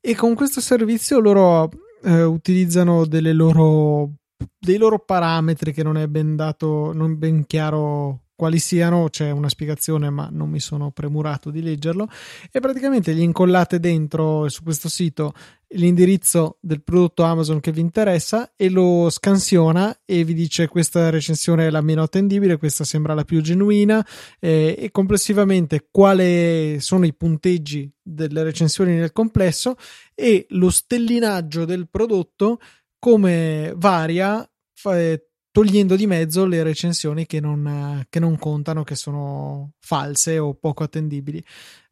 [0.00, 1.68] e con questo servizio loro
[2.04, 4.18] eh, utilizzano delle loro
[4.58, 9.48] dei loro parametri che non è ben dato non ben chiaro quali siano, c'è una
[9.48, 12.08] spiegazione, ma non mi sono premurato di leggerlo.
[12.50, 15.32] E praticamente gli incollate dentro su questo sito
[15.74, 21.68] l'indirizzo del prodotto Amazon che vi interessa e lo scansiona e vi dice questa recensione
[21.68, 24.04] è la meno attendibile, questa sembra la più genuina
[24.40, 29.76] eh, e complessivamente quali sono i punteggi delle recensioni nel complesso
[30.16, 32.58] e lo stellinaggio del prodotto
[33.02, 34.48] come varia
[34.84, 40.54] eh, togliendo di mezzo le recensioni che non, che non contano, che sono false o
[40.54, 41.44] poco attendibili.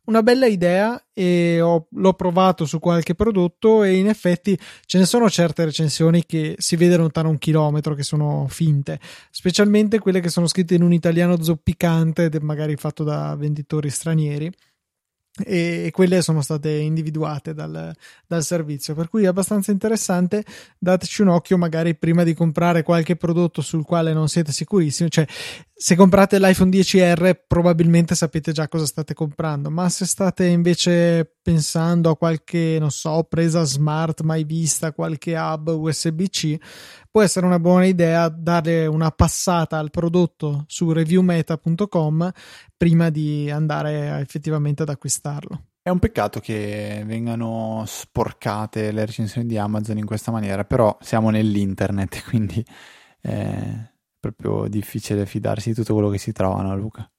[0.04, 5.04] Una bella idea e ho, l'ho provato su qualche prodotto e in effetti ce ne
[5.04, 10.28] sono certe recensioni che si vede lontano un chilometro che sono finte, specialmente quelle che
[10.28, 14.48] sono scritte in un italiano zoppicante, magari fatto da venditori stranieri
[15.44, 17.94] e quelle sono state individuate dal,
[18.26, 18.94] dal, servizio.
[18.94, 20.44] Per cui è abbastanza interessante.
[20.78, 25.10] Dateci un occhio magari prima di comprare qualche prodotto sul quale non siete sicurissimi.
[25.10, 25.26] Cioè
[25.82, 32.10] se comprate l'iPhone 10R probabilmente sapete già cosa state comprando ma se state invece pensando
[32.10, 36.58] a qualche non so presa smart mai vista qualche hub USB-C
[37.10, 42.30] può essere una buona idea dare una passata al prodotto su reviewmeta.com
[42.76, 45.64] prima di andare effettivamente ad acquistarlo.
[45.80, 51.30] È un peccato che vengano sporcate le recensioni di Amazon in questa maniera, però siamo
[51.30, 52.62] nell'internet, quindi
[53.18, 53.89] è
[54.20, 57.10] proprio difficile fidarsi di tutto quello che si trova, no Luca?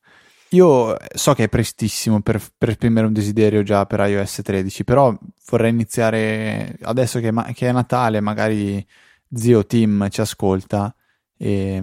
[0.54, 5.18] Io so che è prestissimo per, per, esprimere un desiderio già per iOS 13, però
[5.48, 8.86] vorrei iniziare adesso che, che è Natale, magari
[9.34, 10.94] zio Tim ci ascolta
[11.38, 11.82] e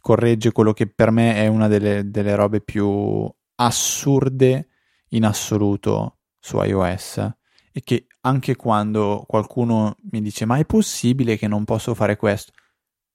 [0.00, 4.68] corregge quello che per me è una delle, delle robe più assurde
[5.10, 7.30] in assoluto su iOS
[7.72, 12.52] e che anche quando qualcuno mi dice ma è possibile che non posso fare questo,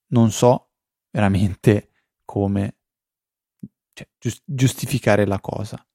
[0.07, 0.69] non so
[1.13, 1.91] veramente
[2.25, 2.77] come
[3.93, 4.07] cioè,
[4.43, 5.85] giustificare la cosa.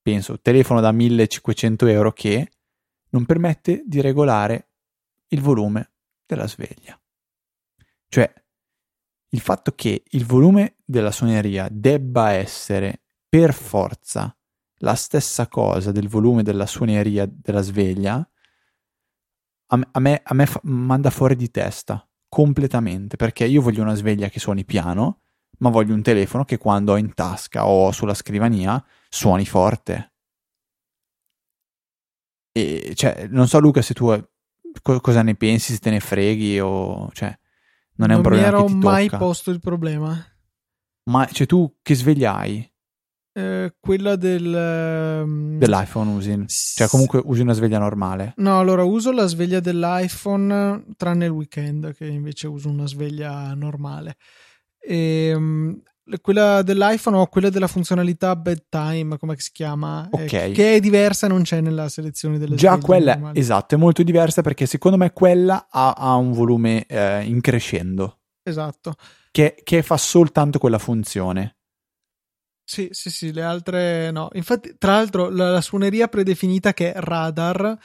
[0.00, 2.50] Penso, telefono da 1500 euro che
[3.10, 4.70] non permette di regolare
[5.28, 5.92] il volume
[6.26, 6.98] della sveglia.
[8.08, 8.32] Cioè,
[9.28, 14.34] il fatto che il volume della suoneria debba essere per forza
[14.76, 18.26] la stessa cosa del volume della suoneria della sveglia,
[19.66, 24.30] a me, a me fa, manda fuori di testa completamente, perché io voglio una sveglia
[24.30, 25.20] che suoni piano,
[25.58, 30.12] ma voglio un telefono che quando ho in tasca o sulla scrivania suoni forte.
[32.52, 34.06] E cioè, non so Luca se tu
[34.80, 37.38] co- cosa ne pensi, se te ne freghi o cioè
[37.96, 40.26] non è non un problema Non mi ero mai posto il problema.
[41.10, 42.71] Ma cioè tu che sveglia hai?
[43.34, 45.58] Eh, quella del um...
[45.58, 46.44] dell'iPhone usi?
[46.46, 48.34] Cioè comunque usi una sveglia normale?
[48.36, 54.16] No, allora uso la sveglia dell'iPhone tranne il weekend che invece uso una sveglia normale.
[54.78, 55.80] E, um,
[56.20, 60.08] quella dell'iPhone o quella della funzionalità bedtime, come si chiama?
[60.12, 60.32] Eh, ok.
[60.32, 63.38] Eh, che è diversa, non c'è nella selezione delle Già quella, normali.
[63.38, 68.18] esatto, è molto diversa perché secondo me quella ha, ha un volume eh, in crescendo.
[68.42, 68.94] Esatto.
[69.30, 71.56] Che, che fa soltanto quella funzione.
[72.64, 74.28] Sì, sì, sì, le altre no.
[74.32, 77.76] Infatti, tra l'altro, la, la suoneria predefinita che è radar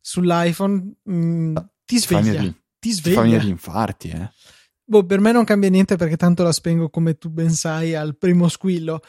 [0.00, 2.40] sull'iPhone mh, mm, ti sveglia.
[2.40, 3.08] Ti, ti sveglia.
[3.10, 4.30] Ti fa venire gli infarti, eh.
[4.88, 8.16] Boh, per me non cambia niente perché tanto la spengo come tu ben sai al
[8.16, 9.00] primo squillo.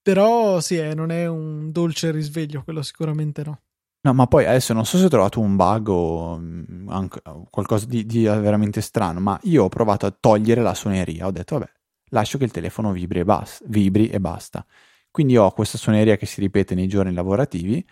[0.00, 3.60] Però sì, eh, non è un dolce risveglio, quello sicuramente no.
[4.00, 7.84] No, ma poi adesso non so se ho trovato un bug o mm, anche, qualcosa
[7.84, 11.26] di, di, veramente strano, ma io ho provato a togliere la suoneria.
[11.26, 11.70] Ho detto, vabbè,
[12.10, 14.64] lascio che il telefono vibri e, bas- vibri e basta.
[15.10, 17.86] Quindi ho questa suoneria che si ripete nei giorni lavorativi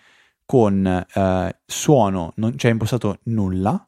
[0.44, 3.84] con eh, suono, non c'è impostato nulla,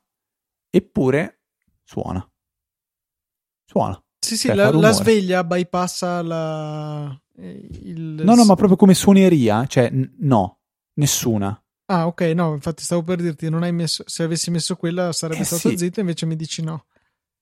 [0.71, 1.41] eppure
[1.85, 2.29] suona
[3.69, 4.03] suona.
[4.19, 8.23] Sì, sì, cioè, la, la, sveglia bypassa la, il...
[8.25, 10.61] No, no, ma proprio come suoneria, cioè n- no,
[10.95, 11.63] nessuna.
[11.87, 15.43] Ah, ok, no, infatti stavo per dirti, non hai messo, se avessi messo quella sarebbe
[15.43, 15.79] eh, stato sì.
[15.79, 16.87] zitto, invece mi dici no.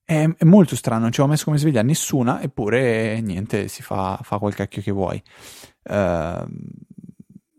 [0.07, 4.39] È, è, molto strano, cioè ho messo come sveglia nessuna, eppure niente, si fa, fa
[4.39, 5.21] quel cacchio che vuoi.
[5.83, 6.47] Uh,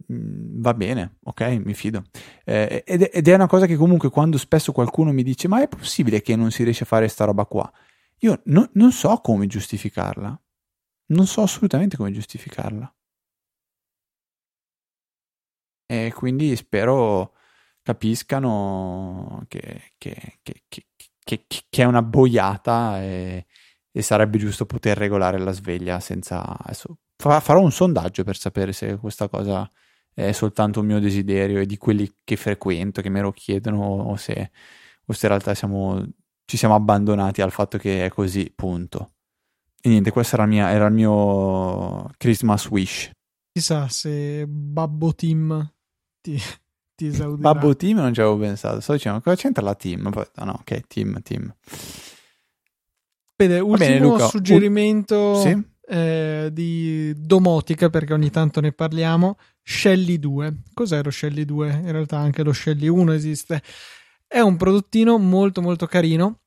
[0.07, 2.03] va bene, ok, mi fido.
[2.45, 5.67] Eh, ed, ed, è una cosa che comunque quando spesso qualcuno mi dice ma è
[5.67, 7.69] possibile che non si riesce a fare sta roba qua?
[8.21, 10.41] Io no, non so come giustificarla.
[11.09, 12.93] Non so assolutamente come giustificarla.
[15.85, 17.33] E quindi spero
[17.81, 20.63] capiscano che, che, che,
[21.27, 23.45] che è una boiata e,
[23.91, 26.43] e, sarebbe giusto poter regolare la sveglia senza...
[26.57, 29.69] Adesso, farò un sondaggio per sapere se questa cosa
[30.13, 34.15] è soltanto un mio desiderio e di quelli che frequento, che me lo chiedono, o
[34.15, 34.51] se,
[35.05, 36.03] o se in realtà siamo
[36.47, 39.11] ci siamo abbandonati al fatto che è così, punto.
[39.81, 43.11] E niente, questo era, mia, era il mio Christmas wish.
[43.51, 45.73] Chissà se Babbo Team
[46.21, 46.39] ti,
[46.97, 47.53] ti esaudirà.
[47.53, 50.09] Babbo Team non ci avevo pensato, sto dicendo cosa c'entra la team?
[50.09, 51.53] Poi, no, ok, team, team.
[53.35, 55.41] Vede, ultimo bene, Luca, suggerimento un...
[55.41, 55.93] sì?
[55.93, 60.63] eh, di domotica, perché ogni tanto ne parliamo, Shelly 2.
[60.73, 61.69] Cos'è lo Shelly 2?
[61.69, 63.61] In realtà anche lo Shelly 1 esiste.
[64.25, 66.39] È un prodottino molto molto carino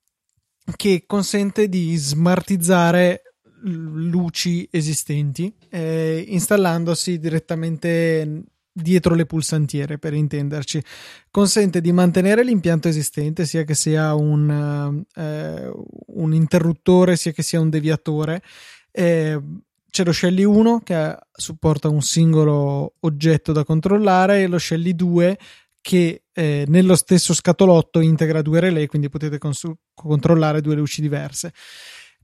[0.77, 3.23] che consente di smartizzare
[3.63, 8.45] luci esistenti eh, installandosi direttamente
[8.81, 10.83] dietro le pulsantiere per intenderci
[11.31, 15.73] consente di mantenere l'impianto esistente sia che sia un, eh,
[16.07, 18.43] un interruttore sia che sia un deviatore
[18.93, 19.41] eh,
[19.91, 25.39] c'è lo Shelly 1 che supporta un singolo oggetto da controllare e lo Shelly 2
[25.81, 31.53] che eh, nello stesso scatolotto integra due relay, quindi potete cons- controllare due luci diverse.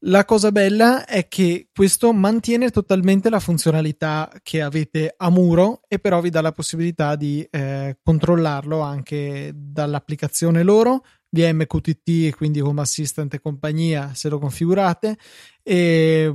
[0.00, 5.98] La cosa bella è che questo mantiene totalmente la funzionalità che avete a muro e
[5.98, 12.60] però vi dà la possibilità di eh, controllarlo anche dall'applicazione loro via MQTT e quindi
[12.60, 15.16] Home Assistant e compagnia se lo configurate
[15.62, 16.32] e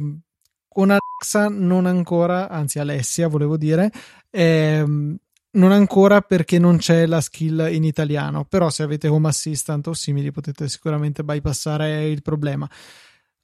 [0.68, 3.92] con Alexa non ancora, anzi Alessia volevo dire,
[4.32, 5.18] ehm,
[5.52, 9.94] non ancora perché non c'è la skill in italiano, però se avete Home Assistant o
[9.94, 12.70] simili potete sicuramente bypassare il problema.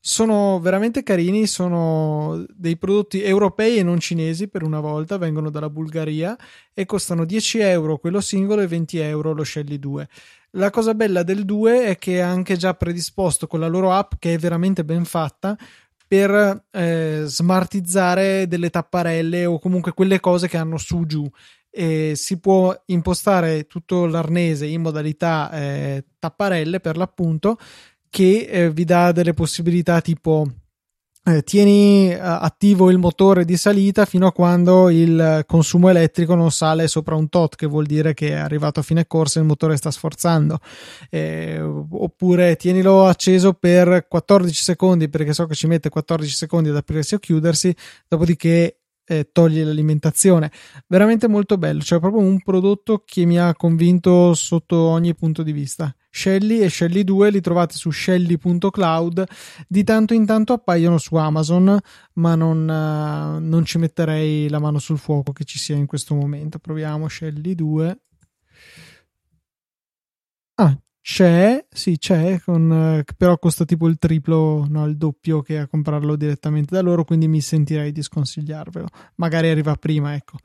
[0.09, 5.69] Sono veramente carini, sono dei prodotti europei e non cinesi per una volta, vengono dalla
[5.69, 6.33] Bulgaria
[6.73, 10.07] e costano 10 euro quello singolo e 20 euro lo Shelly 2.
[10.51, 14.13] La cosa bella del 2 è che è anche già predisposto con la loro app
[14.17, 15.57] che è veramente ben fatta
[16.07, 21.29] per eh, smartizzare delle tapparelle o comunque quelle cose che hanno su giù
[21.69, 27.57] e si può impostare tutto l'arnese in modalità eh, tapparelle per l'appunto
[28.09, 30.47] che eh, vi dà delle possibilità tipo
[31.27, 36.51] eh, tieni eh, attivo il motore di salita fino a quando il consumo elettrico non
[36.51, 39.47] sale sopra un tot, che vuol dire che è arrivato a fine corsa e il
[39.47, 40.59] motore sta sforzando.
[41.09, 46.77] Eh, oppure tienilo acceso per 14 secondi, perché so che ci mette 14 secondi ad
[46.77, 47.75] aprirsi o chiudersi,
[48.07, 50.49] dopodiché eh, toglie l'alimentazione.
[50.87, 55.51] Veramente molto bello, cioè proprio un prodotto che mi ha convinto sotto ogni punto di
[55.51, 55.93] vista.
[56.17, 59.23] Shelly e Shelly 2 li trovate su shelly.cloud,
[59.67, 61.77] di tanto in tanto appaiono su Amazon,
[62.13, 66.15] ma non, uh, non ci metterei la mano sul fuoco che ci sia in questo
[66.15, 66.57] momento.
[66.57, 68.01] Proviamo Shelly 2.
[70.55, 75.67] Ah, c'è, sì, c'è, con, però costa tipo il triplo, no, il doppio che a
[75.67, 78.87] comprarlo direttamente da loro, quindi mi sentirei di sconsigliarvelo.
[79.17, 80.37] Magari arriva prima, ecco.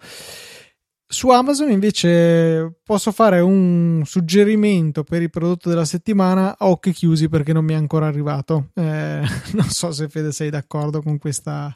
[1.13, 7.29] Su Amazon invece posso fare un suggerimento per il prodotto della settimana a occhi chiusi
[7.29, 8.71] perché non mi è ancora arrivato.
[8.73, 9.21] Eh,
[9.53, 11.73] non so se Fede sei d'accordo con questa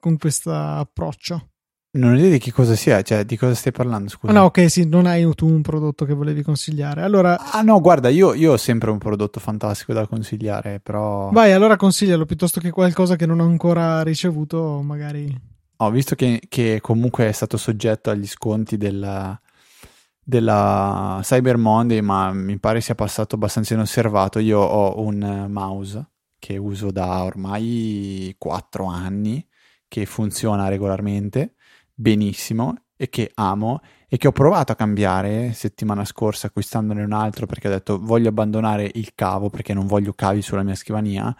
[0.00, 1.50] con questo approccio.
[1.90, 4.32] Non ho idea di che cosa sia, cioè di cosa stai parlando, scusa.
[4.32, 7.02] Ah, no, ok, sì, non hai tu un prodotto che volevi consigliare.
[7.02, 7.50] Allora...
[7.52, 11.28] Ah no, guarda, io, io ho sempre un prodotto fantastico da consigliare, però...
[11.32, 15.56] Vai, allora consiglialo, piuttosto che qualcosa che non ho ancora ricevuto, magari...
[15.80, 19.40] Ho visto che, che comunque è stato soggetto agli sconti della,
[20.20, 24.40] della Cyber Monday, ma mi pare sia passato abbastanza inosservato.
[24.40, 26.10] Io ho un mouse
[26.40, 29.46] che uso da ormai 4 anni,
[29.86, 31.54] che funziona regolarmente
[31.94, 37.46] benissimo e che amo e che ho provato a cambiare settimana scorsa acquistandone un altro
[37.46, 41.34] perché ho detto voglio abbandonare il cavo perché non voglio cavi sulla mia scrivania.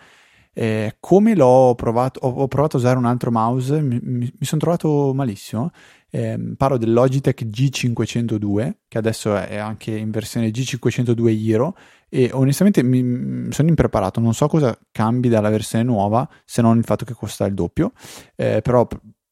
[0.53, 4.47] Eh, come l'ho provato, ho, ho, provato a usare un altro mouse, mi, mi, mi
[4.47, 5.71] sono trovato malissimo.
[6.11, 11.77] Eh, parlo del Logitech G502 che adesso è anche in versione G502 Hero
[12.09, 16.85] e onestamente mi, sono impreparato, non so cosa cambi dalla versione nuova se non il
[16.85, 17.93] fatto che costa il doppio,
[18.37, 18.89] eh, però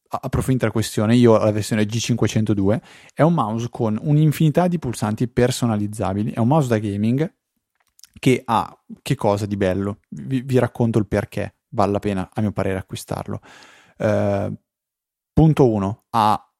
[0.09, 2.79] approfondita la questione, io ho la versione G502,
[3.13, 7.33] è un mouse con un'infinità di pulsanti personalizzabili, è un mouse da gaming
[8.19, 9.99] che ha che cosa di bello?
[10.09, 13.39] Vi, vi racconto il perché vale la pena a mio parere acquistarlo.
[13.97, 14.55] Uh,
[15.33, 16.51] punto 1 ha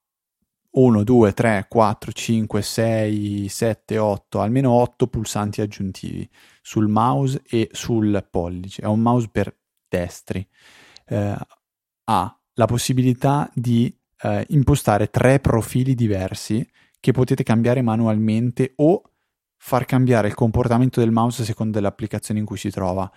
[0.69, 6.29] 1, 2, 3, 4, 5, 6, 7, 8, almeno 8 pulsanti aggiuntivi
[6.61, 8.81] sul mouse e sul pollice.
[8.81, 9.55] È un mouse per
[9.87, 10.47] destri.
[11.07, 11.35] Uh,
[12.09, 16.67] ha la possibilità di eh, impostare tre profili diversi
[16.99, 19.01] che potete cambiare manualmente o
[19.67, 23.11] far cambiare il comportamento del mouse a seconda dell'applicazione in cui si trova,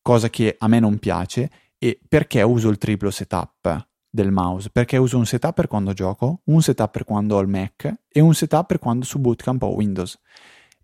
[0.00, 1.50] cosa che a me non piace.
[1.76, 4.70] E perché uso il triplo setup del mouse?
[4.70, 8.20] Perché uso un setup per quando gioco, un setup per quando ho il Mac e
[8.20, 10.18] un setup per quando su Bootcamp ho Windows.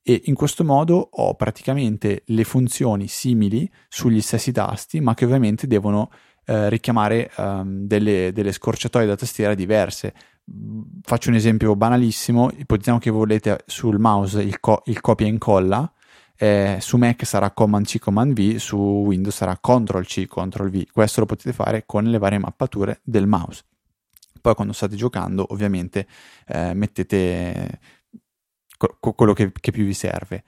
[0.02, 5.66] E in questo modo ho praticamente le funzioni simili sugli stessi tasti, ma che ovviamente
[5.66, 6.10] devono
[6.44, 10.12] eh, richiamare um, delle, delle, scorciatoie da tastiera diverse.
[11.02, 15.92] Faccio un esempio banalissimo, ipotizziamo che volete sul mouse il, co- il copia e incolla,
[16.36, 20.84] eh, su Mac sarà Command C, Command V, su Windows sarà Ctrl C, Ctrl V.
[20.92, 23.64] Questo lo potete fare con le varie mappature del mouse.
[24.40, 26.06] Poi quando state giocando, ovviamente,
[26.46, 27.80] eh, mettete
[28.76, 30.44] co- quello che, che più vi serve.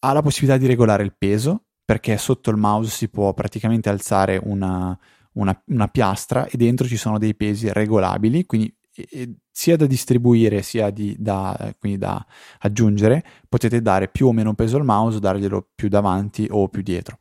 [0.00, 4.40] Ha la possibilità di regolare il peso, perché sotto il mouse si può praticamente alzare
[4.42, 4.98] una,
[5.34, 8.75] una, una piastra e dentro ci sono dei pesi regolabili, quindi
[9.50, 12.26] sia da distribuire sia di, da, da,
[12.60, 17.18] aggiungere, potete dare più o meno peso al mouse, darglielo più davanti o più dietro.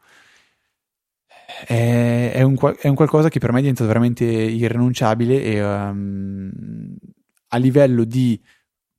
[1.65, 6.51] È, è, un, è un, qualcosa che per me diventa veramente irrinunciabile e um,
[7.49, 8.41] a livello di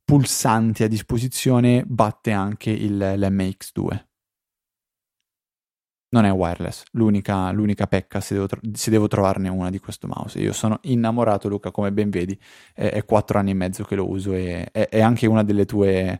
[0.03, 4.06] pulsanti a disposizione batte anche il, l'MX2
[6.09, 10.39] non è wireless, l'unica, l'unica pecca se devo, se devo, trovarne una di questo mouse.
[10.39, 12.39] Io sono innamorato, Luca, come ben vedi,
[12.73, 15.65] è, è quattro anni e mezzo che lo uso e è, è anche una delle
[15.65, 16.19] tue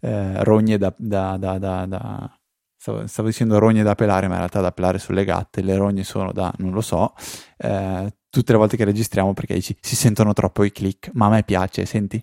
[0.00, 2.38] eh, rogne da, da, da, da
[2.76, 6.04] stavo, stavo, dicendo rogne da pelare, ma in realtà da pelare sulle gatte, le rogne
[6.04, 7.14] sono da, non lo so,
[7.58, 11.30] eh, tutte le volte che registriamo perché dici si sentono troppo i click, ma a
[11.30, 12.22] me piace, senti?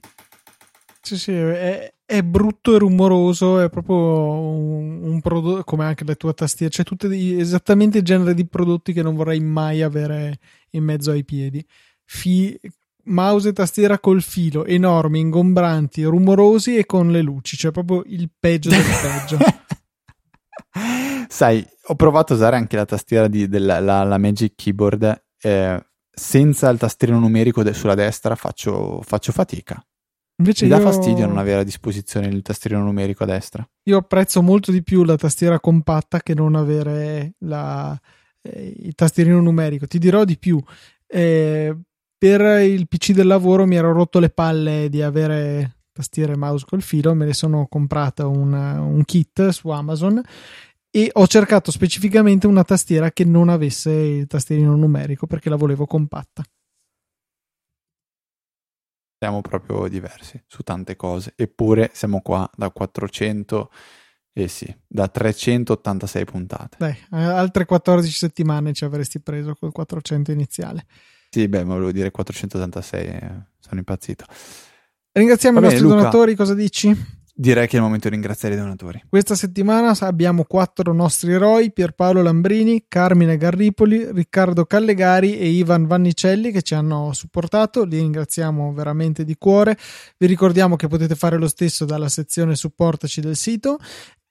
[1.01, 6.13] Sì, sì, è, è brutto e rumoroso, è proprio un, un prodotto, come anche la
[6.13, 10.37] tua tastiera, c'è tutti esattamente il genere di prodotti che non vorrei mai avere
[10.71, 11.65] in mezzo ai piedi.
[12.05, 12.55] Fi,
[13.05, 18.29] mouse e tastiera col filo, enormi, ingombranti, rumorosi e con le luci, cioè proprio il
[18.39, 19.37] peggio del peggio.
[21.27, 25.83] Sai, ho provato a usare anche la tastiera di, della la, la Magic Keyboard, eh,
[26.11, 29.83] senza il tastierino numerico de- sulla destra faccio, faccio fatica
[30.37, 33.67] Invece Mi dà io- fastidio non avere a disposizione il tastierino numerico a destra.
[33.83, 37.97] Io apprezzo molto di più la tastiera compatta che non avere la-
[38.41, 39.85] eh, il tastierino numerico.
[39.87, 40.61] Ti dirò di più.
[41.15, 41.77] eh,
[42.17, 46.65] per il PC del lavoro mi ero rotto le palle di avere tastiere e mouse
[46.67, 50.19] col filo, me ne sono comprata una- un kit su Amazon
[50.89, 55.85] e ho cercato specificamente una tastiera che non avesse il tastierino numerico perché la volevo
[55.85, 56.43] compatta.
[59.23, 61.31] Siamo proprio diversi su tante cose.
[61.37, 63.71] Eppure siamo qua da 400,
[64.33, 66.75] eh sì, da 386 puntate.
[66.77, 70.85] Dai, eh, altre 14 settimane ci avresti preso col 400 iniziale.
[71.29, 73.19] Sì, beh, ma volevo dire 486, eh,
[73.59, 74.25] sono impazzito.
[75.13, 76.09] Ringraziamo Va i bene, nostri Luca.
[76.09, 76.93] donatori, cosa dici?
[77.35, 79.01] Direi che è il momento di ringraziare i donatori.
[79.09, 86.51] Questa settimana abbiamo quattro nostri eroi, Pierpaolo Lambrini, Carmine Garripoli, Riccardo Callegari e Ivan Vannicelli
[86.51, 89.75] che ci hanno supportato, li ringraziamo veramente di cuore.
[90.15, 93.79] Vi ricordiamo che potete fare lo stesso dalla sezione supportaci del sito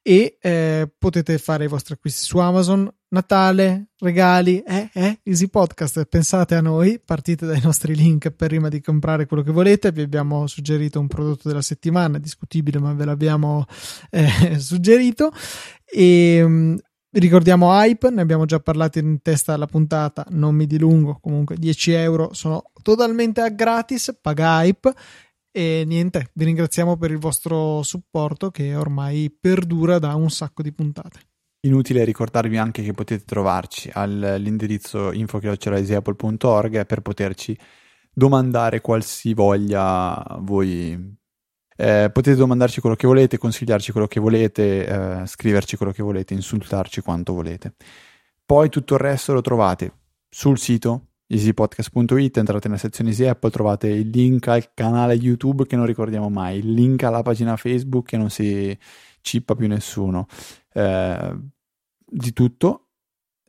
[0.02, 6.04] e eh, potete fare i vostri acquisti su Amazon, Natale, regali, eh, eh, Easy Podcast,
[6.06, 10.46] pensate a noi, partite dai nostri link prima di comprare quello che volete, vi abbiamo
[10.46, 13.66] suggerito un prodotto della settimana, discutibile ma ve l'abbiamo
[14.10, 15.30] eh, suggerito.
[15.84, 16.78] E mh,
[17.12, 21.92] ricordiamo Hype, ne abbiamo già parlato in testa alla puntata, non mi dilungo, comunque 10
[21.92, 24.94] euro sono totalmente a gratis, paga Hype
[25.52, 30.72] e niente, vi ringraziamo per il vostro supporto che ormai perdura da un sacco di
[30.72, 31.20] puntate.
[31.64, 37.56] Inutile ricordarvi anche che potete trovarci all'indirizzo info.easyapple.org per poterci
[38.10, 41.16] domandare qualsivoglia voi.
[41.76, 46.34] Eh, potete domandarci quello che volete, consigliarci quello che volete, eh, scriverci quello che volete,
[46.34, 47.74] insultarci quanto volete.
[48.44, 49.92] Poi tutto il resto lo trovate
[50.28, 55.76] sul sito easypodcast.it, entrate nella sezione Easy Apple, trovate il link al canale YouTube che
[55.76, 58.76] non ricordiamo mai, il link alla pagina Facebook che non si
[59.20, 60.26] cippa più nessuno.
[60.72, 61.36] Eh,
[62.04, 62.88] di tutto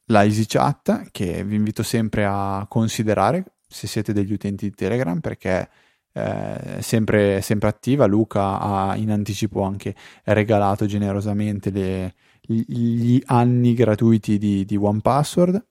[0.06, 5.70] la EasyChat che vi invito sempre a considerare se siete degli utenti di Telegram perché
[6.14, 8.06] eh, è sempre, sempre attiva.
[8.06, 15.66] Luca ha in anticipo anche regalato generosamente le- gli, anni gratuiti di, di OnePassword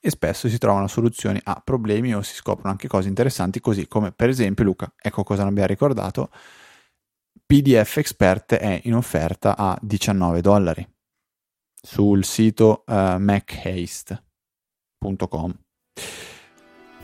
[0.00, 4.12] e spesso si trovano soluzioni a problemi o si scoprono anche cose interessanti così come
[4.12, 6.30] per esempio Luca, ecco cosa non abbiamo ricordato,
[7.44, 10.88] PDF Expert è in offerta a 19 dollari
[11.82, 14.28] sul sito uh, machaste.com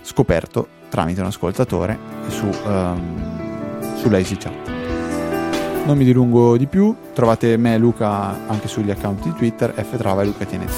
[0.07, 4.75] scoperto tramite un ascoltatore su, um, su LazyChat.
[5.85, 10.23] Non mi dilungo di più, trovate me e Luca anche sugli account di Twitter, ftrava
[10.23, 10.71] e lucatnt.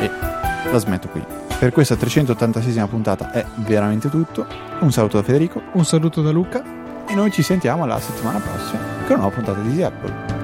[0.00, 0.31] E
[0.70, 1.22] la smetto qui.
[1.58, 4.46] Per questa 386esima puntata è veramente tutto.
[4.80, 6.62] Un saluto da Federico Un saluto da Luca.
[7.08, 10.41] e noi ci sentiamo la settimana prossima con una nuova puntata di Easy Apple.